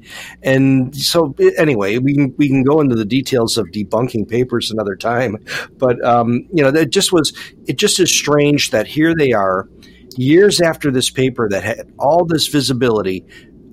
[0.42, 4.96] And so anyway, we can we can go into the details of debunking papers another
[4.96, 5.36] time.
[5.76, 7.32] But um, you know, it just was
[7.66, 9.68] it just is strange that here they are
[10.16, 13.24] years after this paper that had all this visibility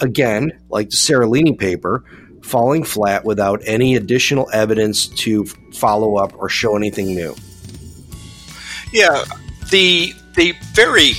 [0.01, 2.03] again, like the Seralini paper,
[2.43, 7.35] falling flat without any additional evidence to follow up or show anything new.
[8.93, 9.25] Yeah,
[9.71, 11.13] the the very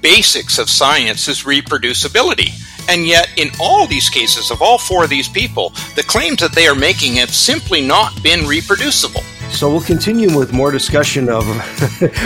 [0.00, 2.50] basics of science is reproducibility.
[2.88, 6.52] And yet, in all these cases of all four of these people, the claims that
[6.52, 9.22] they are making have simply not been reproducible.
[9.52, 11.46] So we'll continue with more discussion of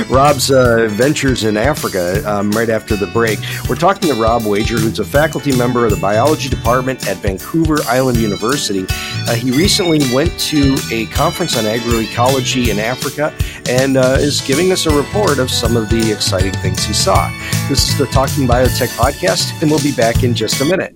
[0.11, 3.39] Rob's uh, ventures in Africa um, right after the break.
[3.69, 7.79] We're talking to Rob Wager, who's a faculty member of the biology department at Vancouver
[7.87, 8.87] Island University.
[9.29, 13.35] Uh, he recently went to a conference on agroecology in Africa
[13.69, 17.29] and uh, is giving us a report of some of the exciting things he saw.
[17.69, 20.95] This is the Talking Biotech podcast, and we'll be back in just a minute.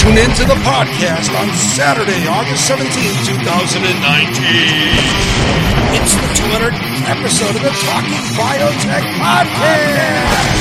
[0.01, 3.93] Tune in to the podcast on Saturday, August 17, 2019.
[5.93, 10.57] It's the 200th episode of the Talking Biotech Podcast.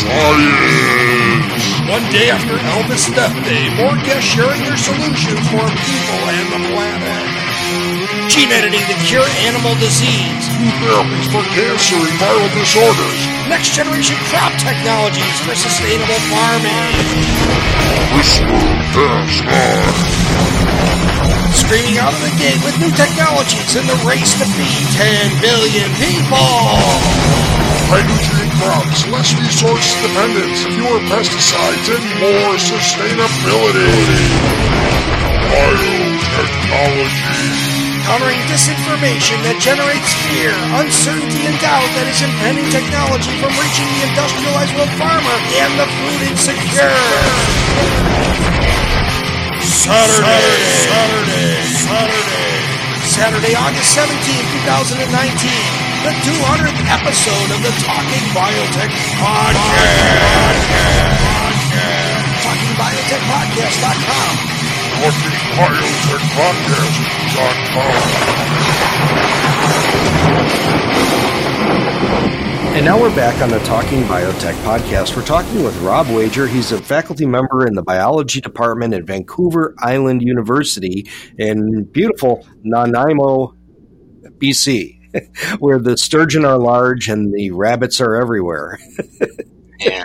[0.00, 1.60] Science.
[1.92, 6.60] One day after Elvis Death Day, more guests sharing their solutions for people and the
[6.72, 7.45] planet
[8.28, 14.18] gene editing to cure animal disease, new therapies for cancer and viral disorders, next generation
[14.26, 16.90] crop technologies for sustainable farming.
[21.54, 25.86] Screaming out of the gate with new technologies in the race to feed 10 billion
[26.02, 26.50] people.
[27.94, 33.94] Nutrient crops, less resource dependence, fewer pesticides, and more sustainability.
[35.46, 37.75] Biotechnology
[38.06, 44.06] countering disinformation that generates fear, uncertainty, and doubt that is impending technology from reaching the
[44.06, 46.94] industrialized world farmer and the food insecure.
[49.58, 50.54] Saturday,
[50.86, 52.62] Saturday, Saturday,
[53.10, 54.14] Saturday, August 17,
[54.70, 55.10] 2019,
[56.06, 60.62] the 200th episode of the Talking Biotech Podcast.
[62.46, 64.55] TalkingBiotechPodcast.com
[72.76, 75.16] and now we're back on the Talking Biotech podcast.
[75.16, 76.46] We're talking with Rob Wager.
[76.46, 83.54] He's a faculty member in the biology department at Vancouver Island University in beautiful Nanaimo,
[84.38, 88.78] BC, where the sturgeon are large and the rabbits are everywhere.
[89.80, 90.04] yeah.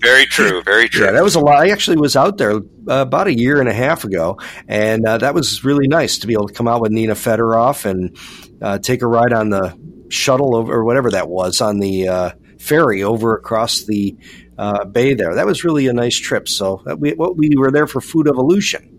[0.00, 0.62] Very true.
[0.62, 1.04] Very true.
[1.04, 1.58] Yeah, that was a lot.
[1.58, 5.18] I actually was out there uh, about a year and a half ago, and uh,
[5.18, 8.16] that was really nice to be able to come out with Nina Fedoroff and
[8.62, 12.30] uh, take a ride on the shuttle over or whatever that was on the uh,
[12.58, 14.16] ferry over across the
[14.58, 15.34] uh, bay there.
[15.34, 16.48] That was really a nice trip.
[16.48, 18.89] So uh, we, we were there for Food Evolution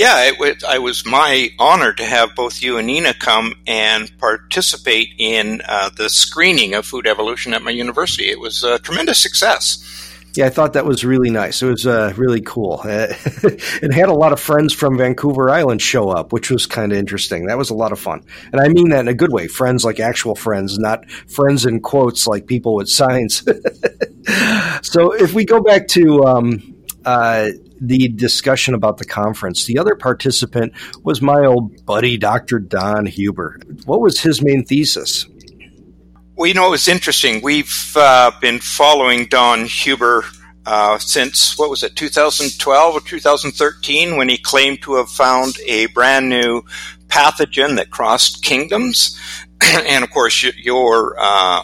[0.00, 4.10] yeah, it was, I was my honor to have both you and Nina come and
[4.16, 8.30] participate in uh, the screening of Food Evolution at my university.
[8.30, 9.84] It was a tremendous success.
[10.32, 11.60] Yeah, I thought that was really nice.
[11.60, 12.80] It was uh, really cool.
[12.84, 16.98] it had a lot of friends from Vancouver Island show up, which was kind of
[16.98, 17.44] interesting.
[17.44, 18.24] That was a lot of fun.
[18.52, 21.80] And I mean that in a good way friends like actual friends, not friends in
[21.80, 23.40] quotes like people with signs.
[24.80, 27.48] so if we go back to um, uh,
[27.80, 29.64] the discussion about the conference.
[29.64, 32.58] The other participant was my old buddy, Dr.
[32.58, 33.58] Don Huber.
[33.86, 35.26] What was his main thesis?
[36.36, 37.42] Well, you know, it was interesting.
[37.42, 40.24] We've uh, been following Don Huber
[40.66, 45.86] uh, since, what was it, 2012 or 2013, when he claimed to have found a
[45.86, 46.62] brand new
[47.08, 49.18] pathogen that crossed kingdoms.
[49.60, 51.62] and of course, your uh,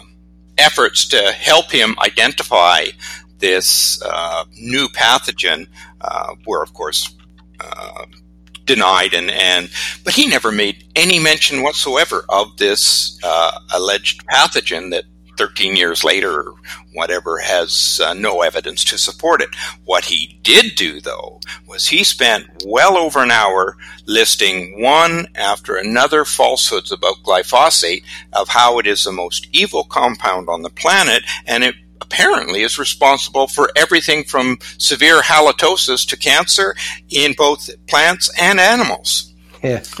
[0.57, 2.85] efforts to help him identify
[3.39, 5.67] this uh, new pathogen
[6.01, 7.15] uh, were, of course,
[7.59, 8.05] uh,
[8.65, 9.69] denied, and, and
[10.03, 15.05] but he never made any mention whatsoever of this uh, alleged pathogen that
[15.37, 16.55] 13 years later, or
[16.93, 19.49] whatever, has uh, no evidence to support it.
[19.85, 25.75] What he did do, though, was he spent well over an hour listing one after
[25.75, 31.23] another falsehoods about glyphosate of how it is the most evil compound on the planet,
[31.45, 31.75] and it
[32.07, 36.75] apparently is responsible for everything from severe halitosis to cancer
[37.09, 39.33] in both plants and animals.
[39.63, 39.83] Yeah.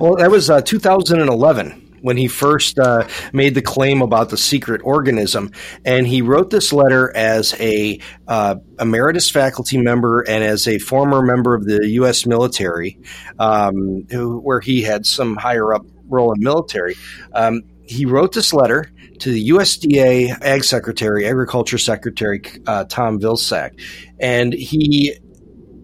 [0.00, 4.80] Well, that was uh, 2011 when he first uh, made the claim about the secret
[4.84, 5.50] organism,
[5.84, 11.22] and he wrote this letter as a uh, emeritus faculty member and as a former
[11.22, 12.24] member of the U.S.
[12.24, 12.98] military,
[13.38, 16.94] um, who, where he had some higher up role in military.
[17.32, 23.80] Um, he wrote this letter to the USDA Ag Secretary, Agriculture Secretary uh, Tom Vilsack,
[24.20, 25.18] and he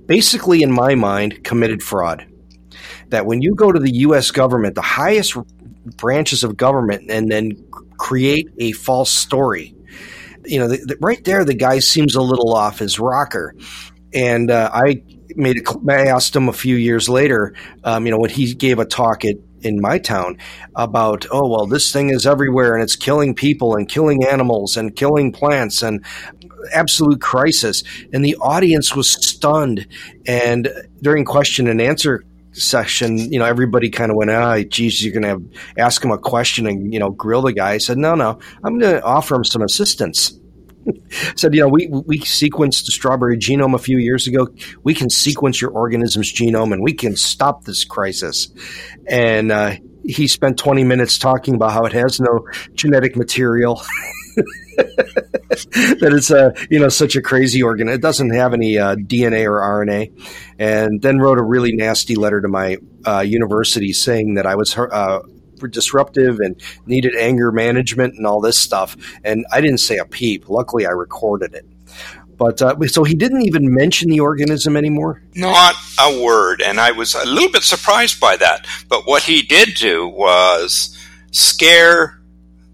[0.07, 2.27] basically, in my mind, committed fraud.
[3.09, 4.31] That when you go to the U.S.
[4.31, 5.37] government, the highest
[5.97, 7.53] branches of government, and then
[7.99, 9.75] create a false story,
[10.45, 13.55] you know, the, the, right there, the guy seems a little off his rocker.
[14.13, 15.03] And uh, I
[15.37, 18.79] made a, I asked him a few years later, um, you know, when he gave
[18.79, 20.37] a talk at in my town
[20.77, 24.95] about, oh, well, this thing is everywhere and it's killing people and killing animals and
[24.95, 26.05] killing plants and
[26.73, 27.83] absolute crisis.
[28.13, 29.87] And the audience was stunned.
[30.27, 30.69] And
[31.03, 35.23] during question and answer section, you know, everybody kind of went, ah, geez, you're going
[35.23, 35.43] to have,
[35.79, 37.73] ask him a question and, you know, grill the guy.
[37.73, 40.39] I said, no, no, I'm going to offer him some assistance.
[41.37, 44.49] said, you know, we, we sequenced the strawberry genome a few years ago.
[44.83, 48.49] We can sequence your organism's genome and we can stop this crisis.
[49.09, 53.83] And uh, he spent 20 minutes talking about how it has no genetic material.
[55.57, 57.89] that it's a you know such a crazy organ.
[57.89, 60.11] It doesn't have any uh, DNA or RNA,
[60.59, 64.77] and then wrote a really nasty letter to my uh, university saying that I was
[64.77, 65.21] uh,
[65.57, 68.97] disruptive and needed anger management and all this stuff.
[69.25, 70.49] And I didn't say a peep.
[70.49, 71.67] Luckily, I recorded it.
[72.37, 75.23] But uh, so he didn't even mention the organism anymore?
[75.35, 76.61] Not a word.
[76.61, 78.67] And I was a little bit surprised by that.
[78.89, 80.99] But what he did do was
[81.31, 82.21] scare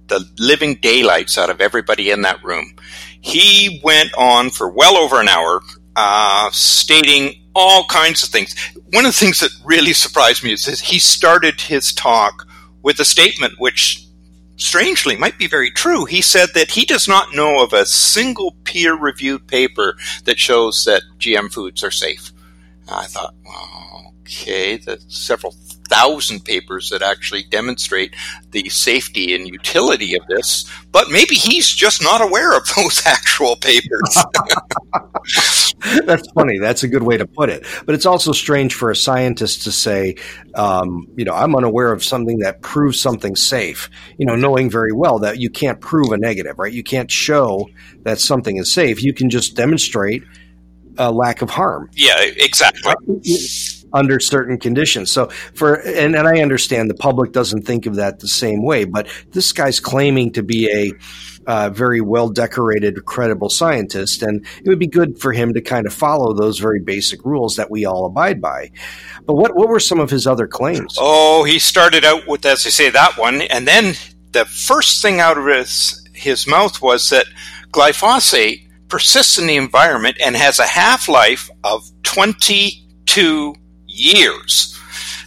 [0.08, 2.74] the living daylights out of everybody in that room.
[3.20, 5.60] He went on for well over an hour,
[5.94, 8.56] uh, stating all kinds of things.
[8.92, 12.46] One of the things that really surprised me is that he started his talk
[12.82, 14.06] with a statement which
[14.56, 16.04] strangely might be very true.
[16.04, 20.84] He said that he does not know of a single peer reviewed paper that shows
[20.84, 22.32] that GM foods are safe.
[22.88, 25.54] I thought, well, okay, the several
[25.90, 28.14] thousand papers that actually demonstrate
[28.50, 33.56] the safety and utility of this, but maybe he's just not aware of those actual
[33.56, 34.16] papers.
[36.06, 36.58] That's funny.
[36.58, 37.66] That's a good way to put it.
[37.86, 40.16] But it's also strange for a scientist to say,
[40.54, 44.92] um, you know, I'm unaware of something that proves something safe, you know, knowing very
[44.92, 46.72] well that you can't prove a negative, right?
[46.72, 47.68] You can't show
[48.02, 49.02] that something is safe.
[49.02, 50.22] You can just demonstrate
[50.98, 51.90] a lack of harm.
[51.94, 52.92] Yeah, exactly
[53.92, 55.10] under certain conditions.
[55.10, 58.84] So for and, and I understand the public doesn't think of that the same way,
[58.84, 60.92] but this guy's claiming to be a
[61.46, 65.86] uh, very well decorated, credible scientist, and it would be good for him to kind
[65.86, 68.70] of follow those very basic rules that we all abide by.
[69.26, 70.96] But what what were some of his other claims?
[70.98, 73.94] Oh, he started out with, as I say, that one, and then
[74.32, 77.26] the first thing out of his his mouth was that
[77.72, 83.54] glyphosate persists in the environment and has a half life of 22
[83.90, 84.78] years.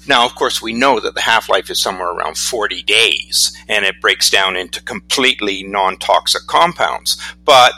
[0.05, 3.85] Now, of course, we know that the half life is somewhere around 40 days and
[3.85, 7.17] it breaks down into completely non toxic compounds.
[7.45, 7.73] But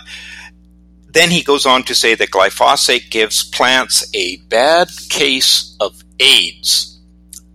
[1.08, 7.00] then he goes on to say that glyphosate gives plants a bad case of AIDS.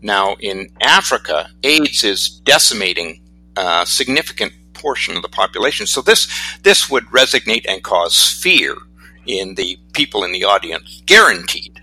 [0.02, 3.20] Now, in Africa, AIDS is decimating
[3.56, 5.86] a significant portion of the population.
[5.86, 6.26] So this
[6.62, 8.76] this would resonate and cause fear
[9.26, 11.79] in the people in the audience, guaranteed.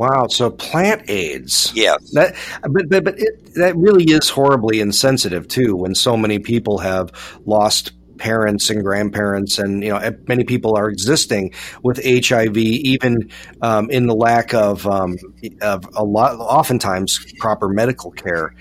[0.00, 0.28] Wow.
[0.28, 1.72] So plant AIDS.
[1.74, 1.96] Yeah.
[2.14, 5.76] That, but but, but it, that really is horribly insensitive too.
[5.76, 7.12] When so many people have
[7.44, 13.30] lost parents and grandparents, and you know many people are existing with HIV, even
[13.60, 15.18] um, in the lack of um,
[15.60, 18.54] of a lot, oftentimes proper medical care.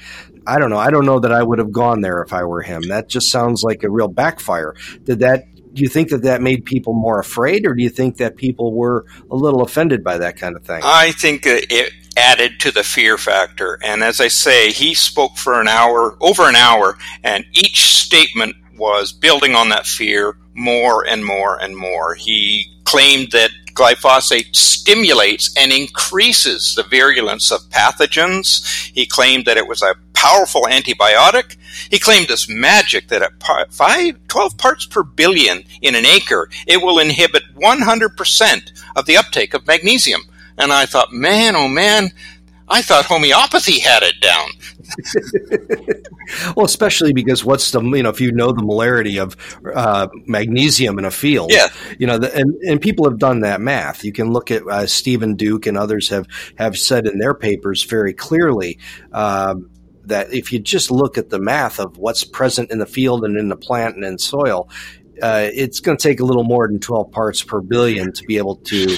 [0.45, 0.77] I don't know.
[0.77, 2.81] I don't know that I would have gone there if I were him.
[2.89, 4.75] That just sounds like a real backfire.
[5.05, 5.43] Did that
[5.79, 8.73] do you think that that made people more afraid, or do you think that people
[8.73, 10.81] were a little offended by that kind of thing?
[10.83, 13.79] I think it added to the fear factor.
[13.81, 18.57] And as I say, he spoke for an hour, over an hour, and each statement
[18.77, 22.13] was building on that fear more and more and more.
[22.13, 28.91] He claimed that glyphosate stimulates and increases the virulence of pathogens.
[28.93, 31.55] He claimed that it was a powerful antibiotic.
[31.89, 36.81] He claimed this magic that at five, 12 parts per billion in an acre, it
[36.81, 40.21] will inhibit 100% of the uptake of magnesium.
[40.57, 42.11] And I thought, man, oh man,
[42.67, 44.49] I thought homeopathy had it down.
[46.55, 49.35] well, especially because what's the you know if you know the molarity of
[49.73, 51.67] uh, magnesium in a field, yeah,
[51.97, 54.03] you know, the, and and people have done that math.
[54.03, 56.27] You can look at uh, Stephen Duke and others have
[56.57, 58.79] have said in their papers very clearly.
[59.11, 59.71] Um,
[60.05, 63.37] that if you just look at the math of what's present in the field and
[63.37, 64.67] in the plant and in soil,
[65.21, 68.37] uh, it's going to take a little more than 12 parts per billion to be
[68.37, 68.97] able to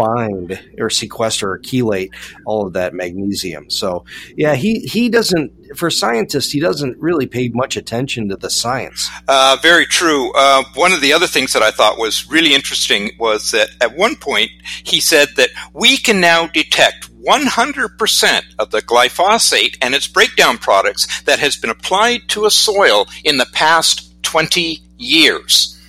[0.00, 2.10] bind or sequester or chelate
[2.46, 3.70] all of that magnesium.
[3.70, 4.04] So
[4.36, 9.08] yeah, he he doesn't for scientists he doesn't really pay much attention to the science.
[9.28, 10.32] Uh, very true.
[10.34, 13.96] Uh, one of the other things that I thought was really interesting was that at
[13.96, 14.50] one point
[14.84, 21.22] he said that we can now detect 100% of the glyphosate and its breakdown products
[21.22, 25.79] that has been applied to a soil in the past 20 years.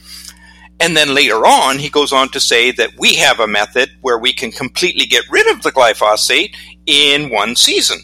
[0.82, 4.18] And then later on, he goes on to say that we have a method where
[4.18, 6.56] we can completely get rid of the glyphosate
[6.88, 8.00] in one season.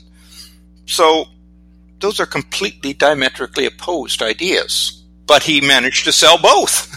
[0.86, 1.26] So
[2.00, 5.04] those are completely diametrically opposed ideas.
[5.26, 6.94] But he managed to sell both.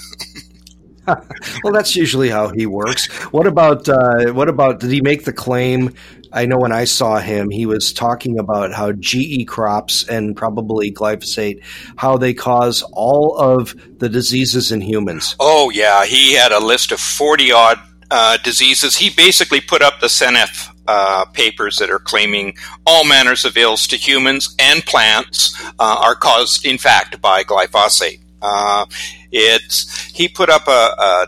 [1.65, 3.09] well, that's usually how he works.
[3.33, 4.81] What about uh, what about?
[4.81, 5.95] Did he make the claim?
[6.33, 10.93] I know when I saw him, he was talking about how GE crops and probably
[10.93, 11.63] glyphosate,
[11.97, 15.37] how they cause all of the diseases in humans.
[15.41, 17.79] Oh yeah, he had a list of forty odd
[18.11, 18.97] uh, diseases.
[18.97, 22.55] He basically put up the Seneff uh, papers that are claiming
[22.87, 28.21] all manners of ills to humans and plants uh, are caused, in fact, by glyphosate.
[28.43, 28.87] Uh,
[29.31, 31.27] it's he put up a, a,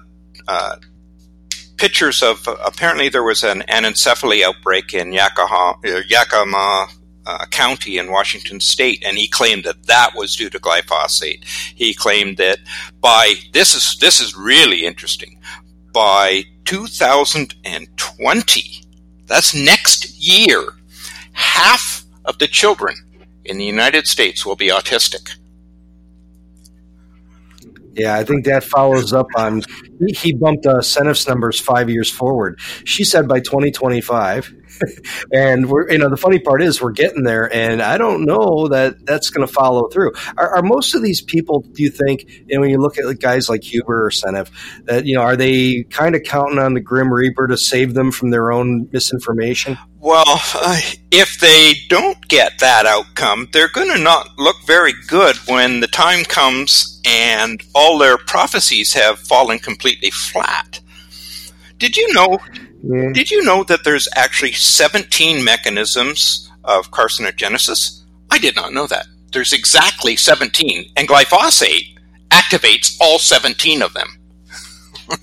[0.48, 0.80] a
[1.82, 6.86] pictures of apparently there was an anencephaly outbreak in Yakima, uh, Yakima
[7.26, 11.42] uh, County in Washington State, and he claimed that that was due to glyphosate.
[11.74, 12.60] He claimed that
[13.00, 15.40] by this is this is really interesting.
[15.92, 18.84] By 2020,
[19.26, 20.62] that's next year,
[21.32, 22.94] half of the children
[23.44, 25.34] in the United States will be autistic.
[27.94, 29.62] Yeah, I think that follows up on
[30.08, 32.58] he bumped uh, Seneff's numbers five years forward.
[32.84, 34.54] She said by 2025,
[35.32, 38.68] and we're you know the funny part is we're getting there, and I don't know
[38.68, 40.12] that that's going to follow through.
[40.36, 41.60] Are, are, most of these people?
[41.60, 42.44] Do you think?
[42.50, 44.50] And when you look at guys like Huber or Seneff,
[44.84, 48.10] that you know, are they kind of counting on the Grim Reaper to save them
[48.10, 49.78] from their own misinformation?
[50.00, 50.80] Well, uh,
[51.12, 55.86] if they don't get that outcome, they're going to not look very good when the
[55.86, 60.80] time comes and all their prophecies have fallen completely flat.
[61.82, 62.38] Did you know?
[62.84, 63.10] Yeah.
[63.12, 68.04] Did you know that there's actually 17 mechanisms of carcinogenesis?
[68.30, 69.06] I did not know that.
[69.32, 71.98] There's exactly 17, and glyphosate
[72.30, 74.06] activates all 17 of them.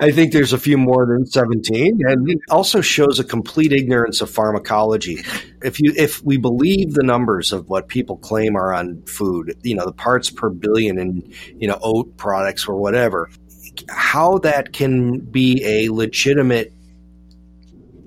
[0.00, 4.20] I think there's a few more than 17 and it also shows a complete ignorance
[4.20, 5.22] of pharmacology.
[5.62, 9.76] If you if we believe the numbers of what people claim are on food, you
[9.76, 13.30] know, the parts per billion in, you know, oat products or whatever,
[13.88, 16.72] how that can be a legitimate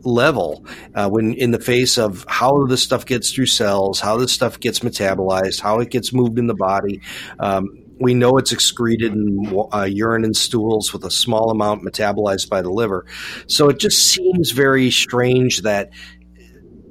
[0.03, 0.65] level
[0.95, 4.59] uh, when in the face of how this stuff gets through cells, how this stuff
[4.59, 7.01] gets metabolized, how it gets moved in the body.
[7.39, 7.67] Um,
[7.99, 12.61] we know it's excreted in uh, urine and stools with a small amount metabolized by
[12.61, 13.05] the liver.
[13.47, 15.91] So it just seems very strange that.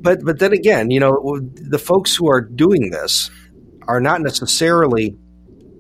[0.01, 3.31] But but then again, you know, the folks who are doing this
[3.87, 5.17] are not necessarily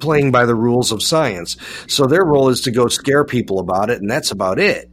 [0.00, 1.56] playing by the rules of science.
[1.86, 4.90] So their role is to go scare people about it, and that's about it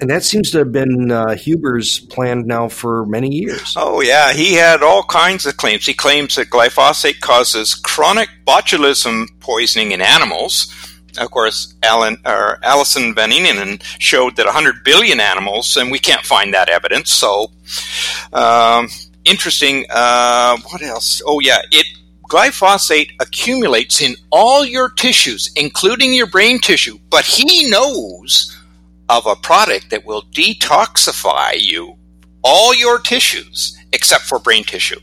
[0.00, 3.74] and that seems to have been uh, Huber's plan now for many years.
[3.76, 4.32] Oh, yeah.
[4.32, 5.86] He had all kinds of claims.
[5.86, 10.72] He claims that glyphosate causes chronic botulism poisoning in animals.
[11.18, 16.24] Of course, Alan, or Alison Van Eenennaam showed that 100 billion animals, and we can't
[16.24, 17.10] find that evidence.
[17.10, 17.50] So,
[18.32, 18.88] um,
[19.24, 19.84] interesting.
[19.90, 21.20] Uh, what else?
[21.26, 21.58] Oh, yeah.
[21.72, 21.86] It
[22.28, 28.54] glyphosate accumulates in all your tissues, including your brain tissue, but he knows
[29.08, 31.96] of a product that will detoxify you,
[32.42, 35.00] all your tissues, except for brain tissue.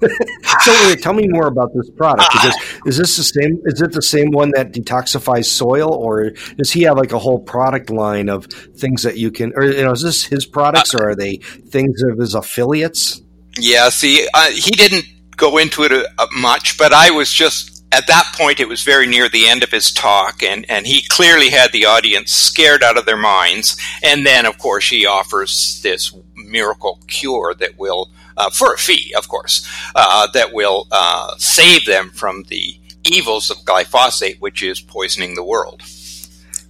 [0.60, 2.32] so wait, tell me more about this product.
[2.32, 2.54] Because
[2.86, 6.82] is this the same is it the same one that detoxifies soil or does he
[6.82, 10.00] have like a whole product line of things that you can or you know is
[10.00, 13.20] this his products uh, or are they things of his affiliates
[13.56, 15.04] yeah see uh, he didn't
[15.36, 19.06] go into it uh, much but i was just at that point, it was very
[19.06, 22.96] near the end of his talk, and, and he clearly had the audience scared out
[22.96, 23.76] of their minds.
[24.02, 29.12] And then, of course, he offers this miracle cure that will, uh, for a fee,
[29.16, 34.80] of course, uh, that will uh, save them from the evils of glyphosate, which is
[34.80, 35.82] poisoning the world.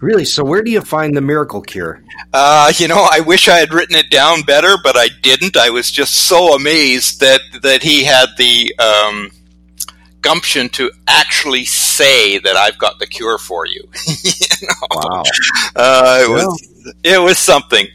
[0.01, 0.25] Really?
[0.25, 2.03] So, where do you find the miracle cure?
[2.33, 5.57] Uh, you know, I wish I had written it down better, but I didn't.
[5.57, 9.31] I was just so amazed that that he had the um,
[10.23, 13.83] gumption to actually say that I've got the cure for you.
[14.25, 14.33] you
[14.63, 14.87] know?
[14.95, 15.23] Wow,
[15.77, 17.87] uh, it was it was something.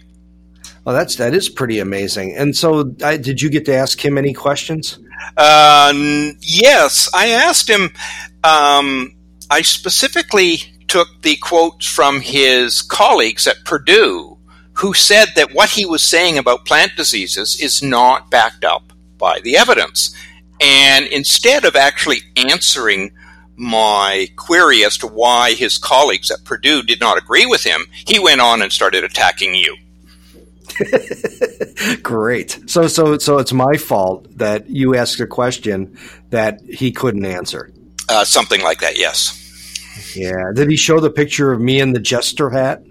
[0.83, 2.35] Well, that's that is pretty amazing.
[2.35, 4.99] And so, I, did you get to ask him any questions?
[5.35, 5.91] Uh,
[6.41, 7.89] yes, I asked him.
[8.43, 9.15] Um,
[9.49, 14.37] I specifically took the quotes from his colleagues at Purdue,
[14.73, 19.39] who said that what he was saying about plant diseases is not backed up by
[19.39, 20.15] the evidence.
[20.61, 23.11] And instead of actually answering
[23.57, 28.19] my query as to why his colleagues at Purdue did not agree with him, he
[28.19, 29.77] went on and started attacking you.
[32.03, 32.59] Great.
[32.65, 35.97] So so so it's my fault that you asked a question
[36.31, 37.71] that he couldn't answer.
[38.09, 39.44] Uh, something like that, yes.
[40.15, 40.51] Yeah.
[40.53, 42.83] Did he show the picture of me in the jester hat?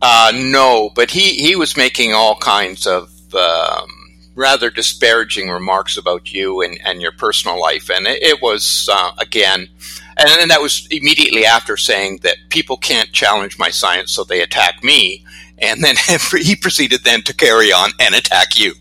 [0.00, 3.88] Uh, no, but he, he was making all kinds of um,
[4.34, 7.90] rather disparaging remarks about you and, and your personal life.
[7.90, 9.68] And it, it was, uh, again,
[10.16, 14.42] and, and that was immediately after saying that people can't challenge my science, so they
[14.42, 15.24] attack me.
[15.58, 15.96] And then
[16.40, 18.74] he proceeded then to carry on and attack you.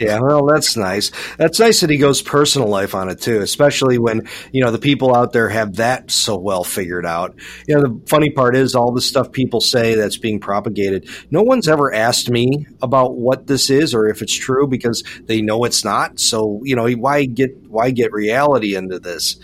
[0.00, 1.10] Yeah, well, that's nice.
[1.38, 4.78] That's nice that he goes personal life on it too, especially when you know the
[4.78, 7.34] people out there have that so well figured out.
[7.66, 11.08] You know, the funny part is all the stuff people say that's being propagated.
[11.30, 15.40] No one's ever asked me about what this is or if it's true because they
[15.40, 16.20] know it's not.
[16.20, 19.36] So you know, why get why get reality into this?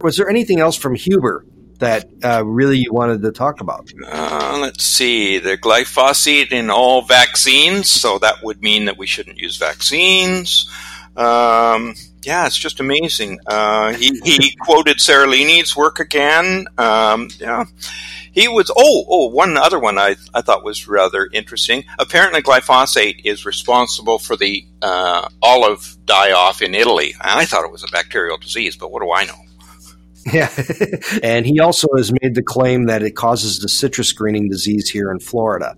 [0.00, 1.44] Was there anything else from Huber
[1.78, 3.90] that uh, really you wanted to talk about?
[4.06, 5.38] Uh, let's see.
[5.38, 10.70] The glyphosate in all vaccines, so that would mean that we shouldn't use vaccines.
[11.16, 13.40] Um, yeah, it's just amazing.
[13.46, 16.66] Uh, he, he quoted Seralini's work again.
[16.76, 17.64] Um, yeah.
[18.32, 21.84] He was, oh, oh, one other one I, I thought was rather interesting.
[21.98, 27.14] Apparently, glyphosate is responsible for the uh, olive die off in Italy.
[27.20, 29.47] I thought it was a bacterial disease, but what do I know?
[30.32, 30.50] Yeah.
[31.22, 35.10] and he also has made the claim that it causes the citrus greening disease here
[35.10, 35.76] in Florida.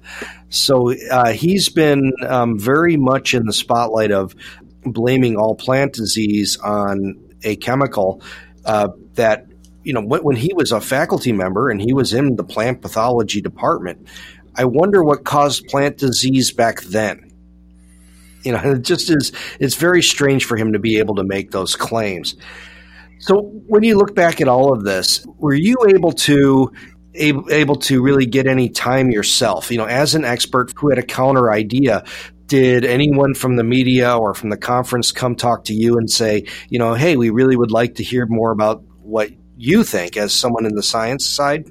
[0.49, 4.35] So uh, he's been um, very much in the spotlight of
[4.85, 8.23] blaming all plant disease on a chemical
[8.65, 9.47] uh, that,
[9.85, 12.83] you know, when, when he was a faculty member and he was in the plant
[12.83, 14.07] pathology department,
[14.55, 17.31] I wonder what caused plant disease back then
[18.43, 19.33] you know, it just is.
[19.59, 22.37] It's very strange for him to be able to make those claims.
[23.21, 26.73] So when you look back at all of this, were you able to
[27.15, 29.71] able, able to really get any time yourself?
[29.71, 32.05] You know, as an expert who had a counter idea,
[32.47, 36.47] did anyone from the media or from the conference come talk to you and say,
[36.69, 40.35] you know, hey, we really would like to hear more about what you think as
[40.35, 41.71] someone in the science side?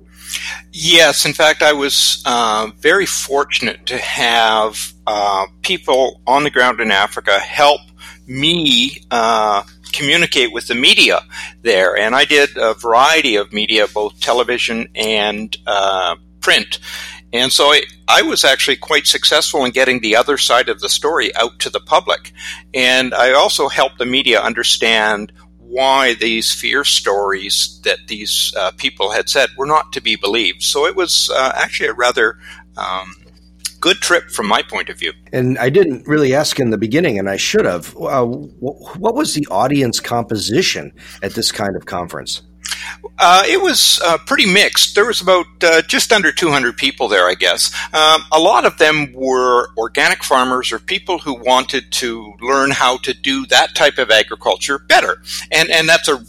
[0.71, 6.79] Yes, in fact, I was uh, very fortunate to have uh, people on the ground
[6.79, 7.81] in Africa help
[8.27, 11.21] me uh, communicate with the media
[11.61, 11.97] there.
[11.97, 16.79] And I did a variety of media, both television and uh, print.
[17.31, 20.89] And so I, I, was actually quite successful in getting the other side of the
[20.89, 22.31] story out to the public.
[22.73, 29.11] And I also helped the media understand why these fear stories that these uh, people
[29.11, 30.63] had said were not to be believed.
[30.63, 32.39] So it was uh, actually a rather
[32.75, 33.13] um,
[33.79, 35.13] good trip from my point of view.
[35.31, 37.95] And I didn't really ask in the beginning, and I should have.
[37.97, 42.41] Uh, what was the audience composition at this kind of conference?
[43.17, 44.95] Uh, it was uh, pretty mixed.
[44.95, 47.73] There was about uh, just under 200 people there, I guess.
[47.93, 52.97] Um, a lot of them were organic farmers or people who wanted to learn how
[52.97, 56.23] to do that type of agriculture better, and and that's a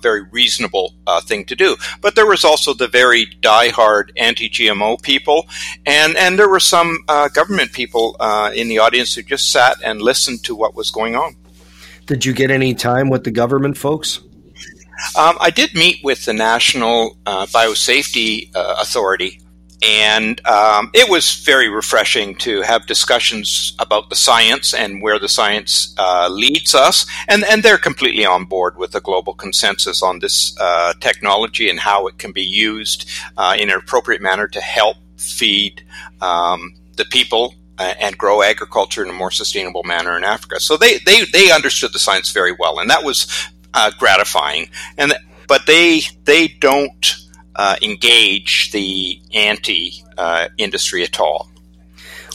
[0.00, 1.76] very reasonable uh, thing to do.
[2.00, 5.46] But there was also the very die-hard anti-GMO people,
[5.86, 9.76] and and there were some uh, government people uh, in the audience who just sat
[9.84, 11.36] and listened to what was going on.
[12.06, 14.20] Did you get any time with the government folks?
[15.16, 19.40] Um, I did meet with the National uh, Biosafety uh, Authority,
[19.82, 25.28] and um, it was very refreshing to have discussions about the science and where the
[25.28, 27.06] science uh, leads us.
[27.28, 31.78] And, and they're completely on board with the global consensus on this uh, technology and
[31.78, 35.84] how it can be used uh, in an appropriate manner to help feed
[36.22, 40.60] um, the people uh, and grow agriculture in a more sustainable manner in Africa.
[40.60, 43.26] So they, they, they understood the science very well, and that was
[43.74, 44.70] uh, gratifying.
[44.96, 45.14] And
[45.46, 47.16] but they they don't
[47.54, 51.50] uh, engage the anti uh, industry at all.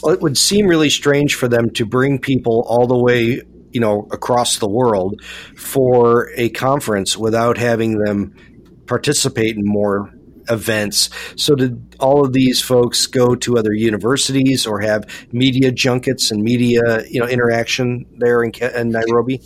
[0.02, 3.80] Well, it would seem really strange for them to bring people all the way, you
[3.80, 5.20] know, across the world
[5.56, 8.34] for a conference without having them
[8.86, 10.10] participate in more
[10.48, 11.10] events.
[11.36, 16.42] So, did all of these folks go to other universities or have media junkets and
[16.42, 19.40] media, you know, interaction there in, in Nairobi?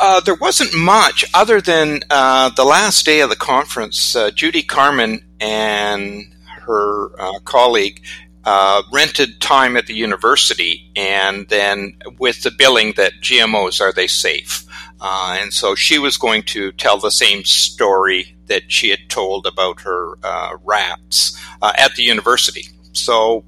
[0.00, 4.14] Uh, there wasn't much other than uh, the last day of the conference.
[4.14, 8.00] Uh, Judy Carman and her uh, colleague
[8.44, 14.06] uh, rented time at the university, and then with the billing that GMOs are they
[14.06, 14.64] safe?
[15.00, 19.80] And so she was going to tell the same story that she had told about
[19.80, 20.16] her
[20.64, 22.68] rats at the university.
[22.92, 23.44] So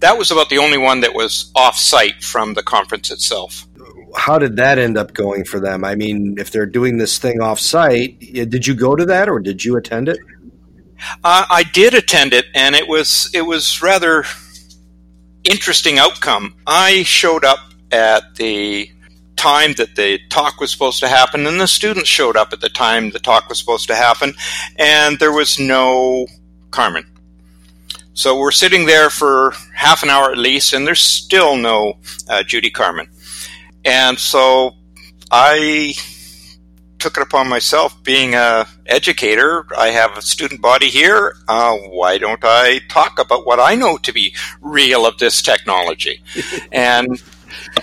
[0.00, 3.67] that was about the only one that was off site from the conference itself
[4.18, 5.84] how did that end up going for them?
[5.84, 9.38] I mean, if they're doing this thing off site, did you go to that or
[9.38, 10.18] did you attend it?
[11.22, 14.24] Uh, I did attend it, and it was it was rather
[15.44, 16.56] interesting outcome.
[16.66, 17.60] I showed up
[17.92, 18.90] at the
[19.36, 22.68] time that the talk was supposed to happen, and the students showed up at the
[22.68, 24.34] time the talk was supposed to happen,
[24.76, 26.26] and there was no
[26.72, 27.06] Carman.
[28.14, 31.98] So we're sitting there for half an hour at least, and there's still no
[32.28, 33.08] uh, Judy Carman.
[33.84, 34.76] And so
[35.30, 35.94] I
[36.98, 39.66] took it upon myself, being a educator.
[39.76, 41.36] I have a student body here.
[41.46, 46.20] Uh, why don't I talk about what I know to be real of this technology?
[46.72, 47.22] and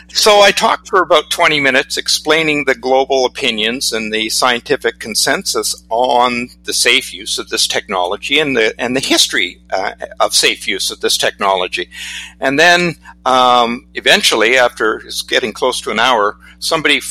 [0.10, 5.76] so I talked for about 20 minutes explaining the global opinions and the scientific consensus
[5.90, 10.68] on the safe use of this technology and the and the history uh, of safe
[10.68, 11.90] use of this technology.
[12.40, 12.96] And then
[13.26, 17.02] um, eventually, after it's getting close to an hour, somebody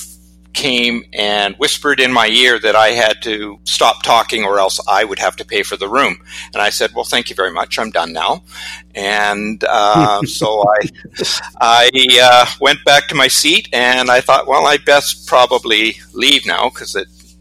[0.55, 5.05] came and whispered in my ear that I had to stop talking or else I
[5.05, 6.17] would have to pay for the room.
[6.53, 7.79] And I said, "Well, thank you very much.
[7.79, 8.45] I'm done now."
[8.95, 10.91] And uh, so I
[11.61, 16.47] I uh, went back to my seat and I thought, well, I best probably leave
[16.47, 16.97] now because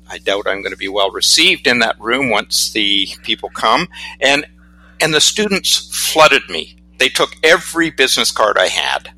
[0.09, 3.87] I doubt I'm going to be well received in that room once the people come.
[4.19, 4.45] And
[4.99, 6.77] and the students flooded me.
[6.97, 9.12] They took every business card I had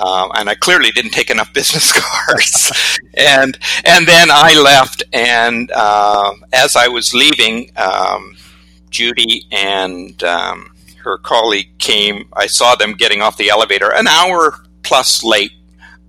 [0.00, 2.98] um, and I clearly didn't take enough business cards.
[3.14, 8.36] and and then I left, and uh, as I was leaving, um,
[8.90, 10.72] Judy and um,
[11.04, 12.28] her colleague came.
[12.32, 15.52] I saw them getting off the elevator an hour plus late,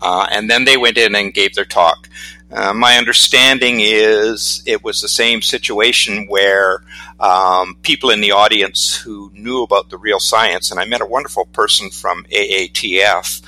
[0.02, 2.08] uh, and then they went in and gave their talk.
[2.52, 6.84] Uh, my understanding is it was the same situation where
[7.22, 11.06] um, people in the audience who knew about the real science, and I met a
[11.06, 13.42] wonderful person from AATF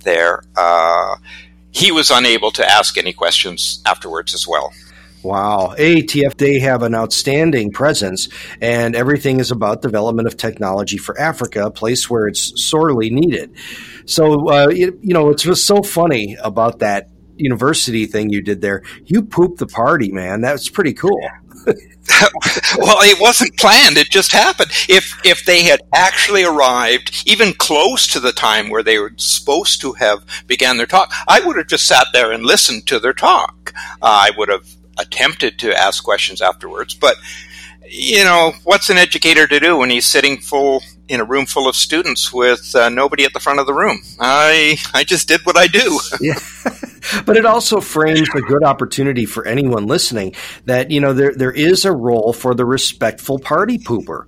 [0.00, 1.16] there, uh,
[1.70, 4.72] he was unable to ask any questions afterwards as well.
[5.22, 5.74] Wow.
[5.78, 8.28] AATF, they have an outstanding presence,
[8.60, 13.54] and everything is about development of technology for Africa, a place where it's sorely needed.
[14.06, 18.60] So, uh, you, you know, it's just so funny about that university thing you did
[18.60, 18.82] there.
[19.04, 20.40] You pooped the party, man.
[20.40, 21.20] That's pretty cool.
[22.78, 23.96] well, it wasn't planned.
[23.96, 24.70] It just happened.
[24.88, 29.80] If if they had actually arrived even close to the time where they were supposed
[29.82, 33.12] to have began their talk, I would have just sat there and listened to their
[33.12, 33.72] talk.
[34.02, 34.66] Uh, I would have
[34.98, 37.16] attempted to ask questions afterwards, but
[37.90, 41.68] you know, what's an educator to do when he's sitting full in a room full
[41.68, 44.00] of students with uh, nobody at the front of the room?
[44.18, 46.00] I I just did what I do.
[46.20, 46.38] yeah.
[47.24, 50.34] But it also frames a good opportunity for anyone listening
[50.66, 54.24] that you know there there is a role for the respectful party pooper.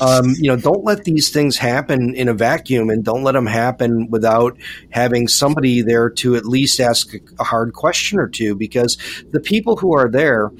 [0.00, 3.46] Um, you know, don't let these things happen in a vacuum, and don't let them
[3.46, 4.56] happen without
[4.90, 8.54] having somebody there to at least ask a hard question or two.
[8.54, 8.98] Because
[9.30, 10.50] the people who are there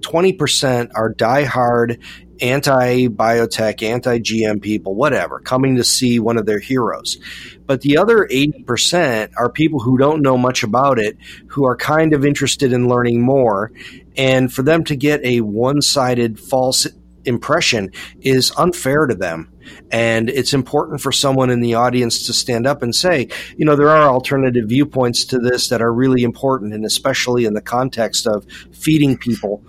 [0.00, 2.00] 20% are diehard
[2.40, 7.18] anti biotech, anti GM people, whatever, coming to see one of their heroes.
[7.66, 11.18] But the other 80% are people who don't know much about it,
[11.48, 13.72] who are kind of interested in learning more.
[14.16, 16.86] And for them to get a one sided false
[17.24, 19.52] impression is unfair to them.
[19.90, 23.76] And it's important for someone in the audience to stand up and say, you know,
[23.76, 28.26] there are alternative viewpoints to this that are really important, and especially in the context
[28.26, 29.62] of feeding people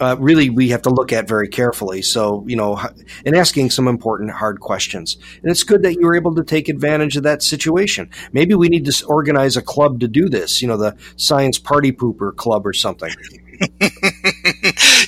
[0.00, 2.02] uh, really we have to look at very carefully.
[2.02, 2.80] So, you know,
[3.24, 5.16] and asking some important hard questions.
[5.42, 8.10] And it's good that you were able to take advantage of that situation.
[8.32, 11.92] Maybe we need to organize a club to do this, you know, the Science Party
[11.92, 13.14] Pooper Club or something.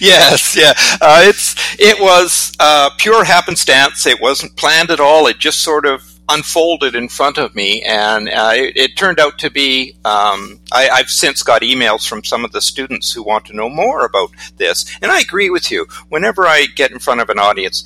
[0.01, 0.73] yes, yeah.
[1.01, 4.07] Uh, it's it was uh, pure happenstance.
[4.07, 5.27] It wasn't planned at all.
[5.29, 9.39] It just sort of unfolded in front of me, and uh, it, it, turned out
[9.39, 9.95] to be.
[10.05, 13.69] Um, I, have since got emails from some of the students who want to know
[13.69, 15.87] more about this, and I agree with you.
[16.09, 17.85] Whenever I get in front of an audience,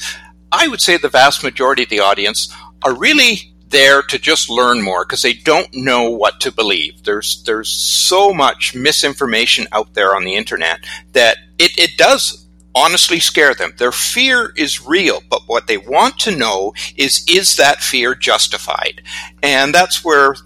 [0.53, 4.81] I would say the vast majority of the audience are really there to just learn
[4.81, 7.03] more because they don't know what to believe.
[7.03, 12.44] There's there's so much misinformation out there on the internet that it, it does
[12.75, 13.75] honestly scare them.
[13.79, 19.03] Their fear is real, but what they want to know is is that fear justified?
[19.43, 20.37] And that's where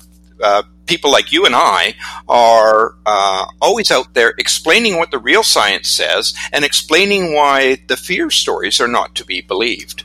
[0.43, 1.95] uh, people like you and I
[2.29, 7.97] are uh, always out there explaining what the real science says and explaining why the
[7.97, 10.05] fear stories are not to be believed.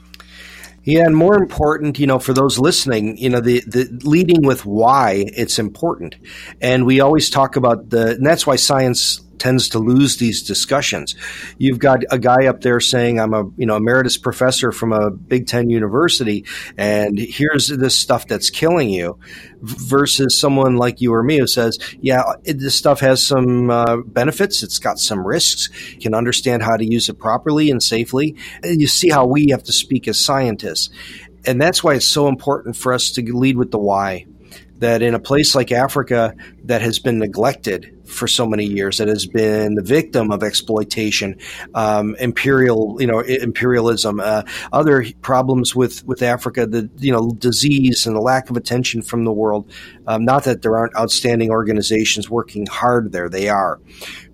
[0.85, 4.65] Yeah, and more important, you know, for those listening, you know, the, the leading with
[4.65, 6.15] why it's important.
[6.59, 11.15] And we always talk about the, and that's why science tends to lose these discussions.
[11.57, 15.11] You've got a guy up there saying, "I'm a you know emeritus professor from a
[15.11, 16.45] Big Ten university,
[16.77, 19.19] and here's this stuff that's killing you,"
[19.61, 23.97] versus someone like you or me who says, "Yeah, it, this stuff has some uh,
[23.97, 24.63] benefits.
[24.63, 25.69] It's got some risks.
[25.91, 29.47] You can understand how to use it properly and safely." And you see how we
[29.51, 30.89] have to speak as scientists,
[31.45, 34.25] and that's why it's so important for us to lead with the why
[34.83, 39.07] that in a place like Africa that has been neglected for so many years, that
[39.07, 41.39] has been the victim of exploitation,
[41.73, 48.05] um, imperial, you know, imperialism, uh, other problems with, with Africa, the, you know, disease
[48.05, 49.71] and the lack of attention from the world.
[50.05, 53.79] Um, not that there aren't outstanding organizations working hard there, they are.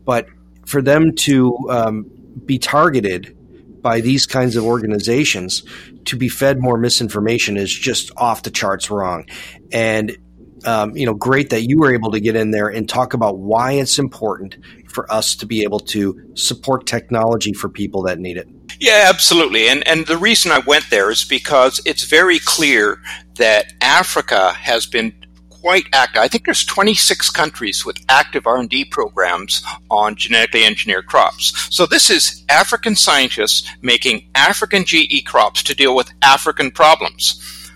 [0.03, 0.29] But
[0.65, 2.09] for them to um,
[2.43, 3.37] be targeted
[3.83, 5.63] by these kinds of organizations
[6.05, 9.25] to be fed more misinformation is just off the charts wrong.
[9.71, 10.17] And
[10.65, 13.37] um, you know, great that you were able to get in there and talk about
[13.37, 14.57] why it's important
[14.89, 18.47] for us to be able to support technology for people that need it.
[18.79, 19.67] Yeah, absolutely.
[19.67, 23.01] And and the reason I went there is because it's very clear
[23.35, 25.13] that Africa has been
[25.61, 26.21] quite active.
[26.21, 31.67] I think there's 26 countries with active R&D programs on genetically engineered crops.
[31.75, 37.71] So this is African scientists making African GE crops to deal with African problems.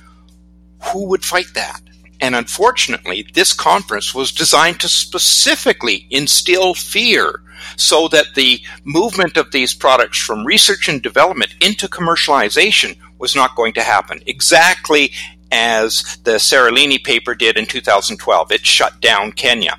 [0.92, 1.82] Who would fight that?
[2.22, 7.42] And unfortunately, this conference was designed to specifically instill fear
[7.76, 13.56] so that the movement of these products from research and development into commercialization was not
[13.56, 14.22] going to happen.
[14.26, 15.12] Exactly
[15.52, 18.52] as the Seralini paper did in 2012.
[18.52, 19.78] It shut down Kenya.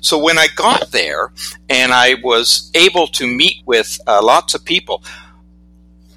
[0.00, 1.32] So when I got there
[1.68, 5.02] and I was able to meet with uh, lots of people,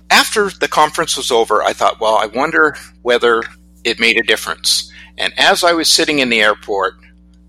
[0.09, 3.43] after the conference was over, I thought, well, I wonder whether
[3.83, 4.92] it made a difference.
[5.17, 6.95] And as I was sitting in the airport,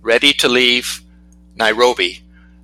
[0.02, 1.02] ready to leave
[1.56, 2.22] Nairobi,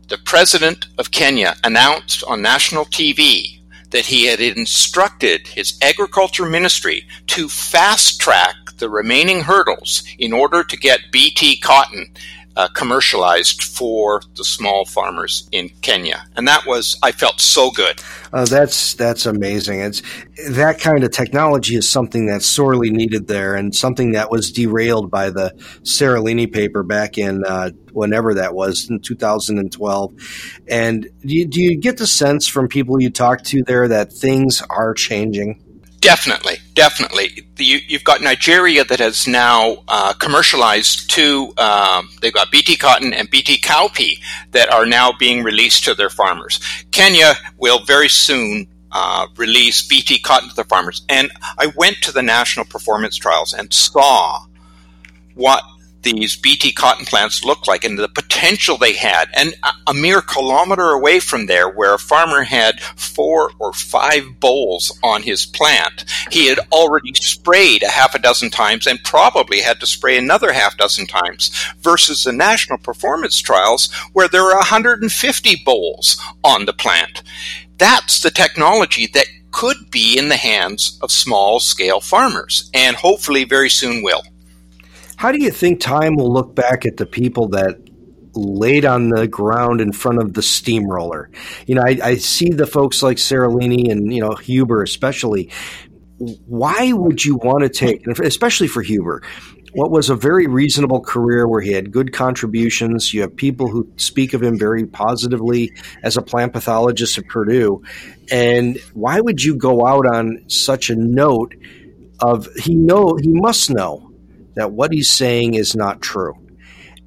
[0.09, 7.07] the president of Kenya announced on national TV that he had instructed his agriculture ministry
[7.29, 12.13] to fast track the remaining hurdles in order to get BT cotton
[12.61, 18.03] uh, commercialized for the small farmers in Kenya, and that was I felt so good.
[18.35, 19.81] Uh, that's that's amazing.
[19.81, 20.03] It's
[20.51, 25.11] that kind of technology is something that's sorely needed there, and something that was derailed
[25.11, 25.55] by the
[25.85, 30.13] Seralini paper back in uh, whenever that was in 2012.
[30.69, 34.13] And do you, do you get the sense from people you talk to there that
[34.13, 35.65] things are changing?
[36.01, 37.45] Definitely, definitely.
[37.59, 41.53] You, have got Nigeria that has now uh, commercialized two.
[41.59, 44.19] Um, they've got BT cotton and BT cowpea
[44.53, 46.59] that are now being released to their farmers.
[46.91, 51.03] Kenya will very soon uh, release BT cotton to their farmers.
[51.11, 54.47] And I went to the national performance trials and saw
[55.35, 55.63] what
[56.03, 59.29] these BT cotton plants looked like and the potential they had.
[59.35, 59.55] And
[59.87, 65.23] a, mere kilometer away from there, where a farmer had four or five bolls on
[65.23, 69.87] his plant, he had already sprayed a half a dozen times and probably had to
[69.87, 76.19] spray another half dozen times versus the national performance trials where there are 150 bolls
[76.43, 77.23] on the plant.
[77.77, 83.45] That's the technology that could be in the hands of small scale farmers and hopefully
[83.45, 84.23] very soon will.
[85.21, 87.77] How do you think time will look back at the people that
[88.33, 91.29] laid on the ground in front of the steamroller?
[91.67, 95.51] You know, I, I see the folks like Seralini and, you know, Huber especially.
[96.17, 99.23] Why would you want to take, especially for Huber,
[99.75, 103.13] what was a very reasonable career where he had good contributions.
[103.13, 107.83] You have people who speak of him very positively as a plant pathologist at Purdue.
[108.31, 111.55] And why would you go out on such a note
[112.21, 114.10] of he know he must know
[114.55, 116.35] that what he's saying is not true.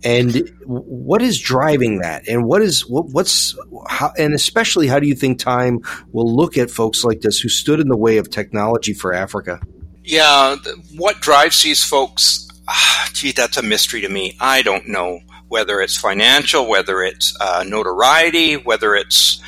[0.05, 2.27] And what is driving that?
[2.27, 5.79] And what is what, what's how, and especially how do you think time
[6.11, 9.61] will look at folks like this who stood in the way of technology for Africa?
[10.03, 10.57] Yeah,
[10.97, 12.49] what drives these folks?
[12.67, 14.35] Ah, gee, that's a mystery to me.
[14.41, 19.41] I don't know whether it's financial, whether it's uh, notoriety, whether it's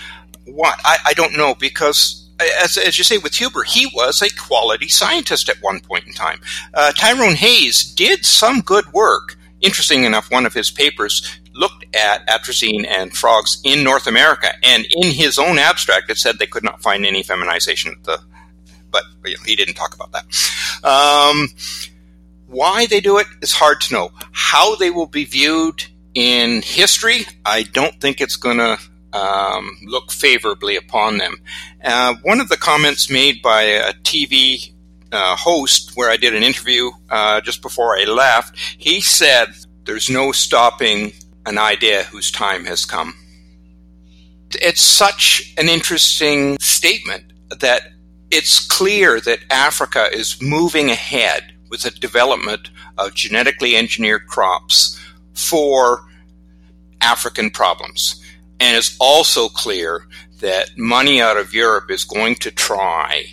[0.46, 0.80] what.
[0.86, 4.88] I, I don't know because as, as you say with Huber, he was a quality
[4.88, 6.42] scientist at one point in time.
[6.74, 9.38] Uh, Tyrone Hayes did some good work.
[9.62, 14.86] Interesting enough, one of his papers looked at atrazine and frogs in North America, and
[14.90, 17.96] in his own abstract, it said they could not find any feminization.
[18.04, 18.22] The,
[18.92, 20.26] but you know, he didn't talk about that.
[20.84, 21.50] Um,
[22.48, 24.12] why they do it is hard to know.
[24.32, 28.78] How they will be viewed in history, I don't think it's going to
[29.16, 31.38] um, look favorably upon them.
[31.84, 34.74] Uh, one of the comments made by a TV
[35.12, 39.48] uh, host where I did an interview uh, just before I left, he said,
[39.86, 41.14] There's no stopping
[41.46, 43.16] an idea whose time has come.
[44.52, 47.84] It's such an interesting statement that
[48.32, 55.00] it's clear that Africa is moving ahead with the development of genetically engineered crops
[55.34, 56.06] for
[57.02, 58.22] African problems.
[58.60, 60.08] And it's also clear
[60.40, 63.26] that money out of Europe is going to try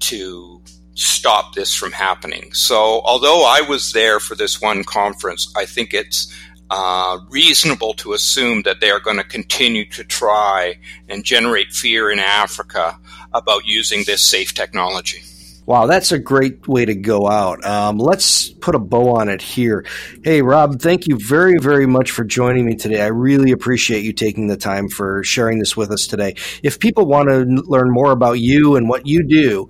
[0.00, 0.60] to
[0.94, 2.52] stop this from happening.
[2.52, 6.32] So, although I was there for this one conference, I think it's
[6.70, 12.10] uh, reasonable to assume that they are going to continue to try and generate fear
[12.10, 12.98] in Africa
[13.32, 15.22] about using this safe technology.
[15.66, 17.64] Wow, that's a great way to go out.
[17.64, 19.86] Um, let's put a bow on it here.
[20.22, 23.00] Hey, Rob, thank you very, very much for joining me today.
[23.00, 26.34] I really appreciate you taking the time for sharing this with us today.
[26.62, 29.68] If people want to learn more about you and what you do,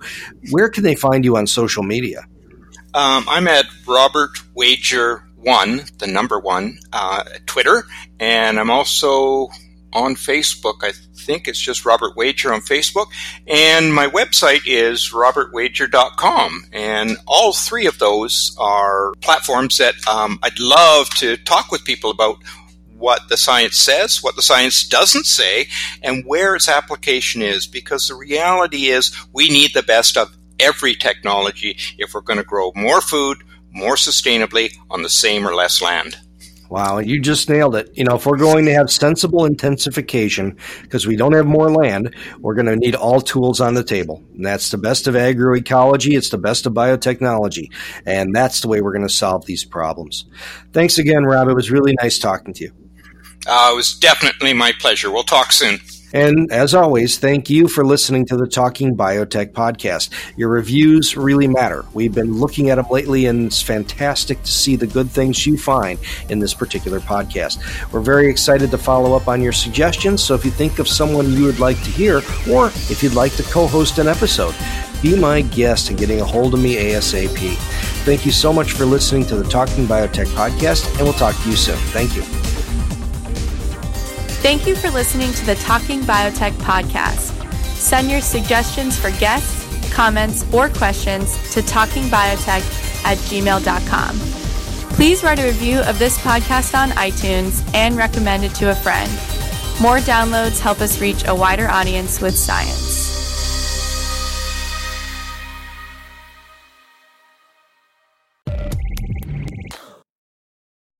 [0.51, 2.25] where can they find you on social media?
[2.93, 7.83] Um, I'm at Robert Wager one, the number one, uh, Twitter,
[8.19, 9.47] and I'm also
[9.95, 10.83] on Facebook.
[10.83, 13.07] I think it's just Robert Wager on Facebook.
[13.47, 16.65] And my website is robertwager.com.
[16.73, 22.11] And all three of those are platforms that um, I'd love to talk with people
[22.11, 22.37] about
[22.97, 25.67] what the science says, what the science doesn't say,
[26.03, 27.65] and where its application is.
[27.65, 32.43] Because the reality is we need the best of every technology if we're going to
[32.43, 33.37] grow more food,
[33.71, 36.17] more sustainably on the same or less land.
[36.69, 37.91] Wow, you just nailed it.
[37.93, 42.15] You know, if we're going to have sensible intensification, because we don't have more land,
[42.39, 44.23] we're going to need all tools on the table.
[44.33, 47.71] And that's the best of agroecology, it's the best of biotechnology.
[48.05, 50.25] And that's the way we're going to solve these problems.
[50.73, 51.47] Thanks again, Rob.
[51.47, 52.71] It was really nice talking to you.
[53.47, 55.11] Uh, it was definitely my pleasure.
[55.11, 55.79] We'll talk soon.
[56.15, 60.11] And as always, thank you for listening to the Talking Biotech podcast.
[60.37, 61.83] Your reviews really matter.
[61.93, 65.57] We've been looking at them lately, and it's fantastic to see the good things you
[65.57, 65.99] find
[66.29, 67.59] in this particular podcast.
[67.91, 70.23] We're very excited to follow up on your suggestions.
[70.23, 73.33] So if you think of someone you would like to hear, or if you'd like
[73.33, 74.55] to co host an episode,
[75.01, 77.57] be my guest and getting a hold of me ASAP.
[78.05, 81.49] Thank you so much for listening to the Talking Biotech podcast, and we'll talk to
[81.49, 81.75] you soon.
[81.91, 82.54] Thank you.
[84.45, 87.31] Thank you for listening to the Talking Biotech podcast.
[87.77, 94.15] Send your suggestions for guests, comments, or questions to talkingbiotech at gmail.com.
[94.95, 99.11] Please write a review of this podcast on iTunes and recommend it to a friend.
[99.81, 102.93] More downloads help us reach a wider audience with science.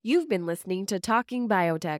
[0.01, 1.99] You've been listening to Talking Biotech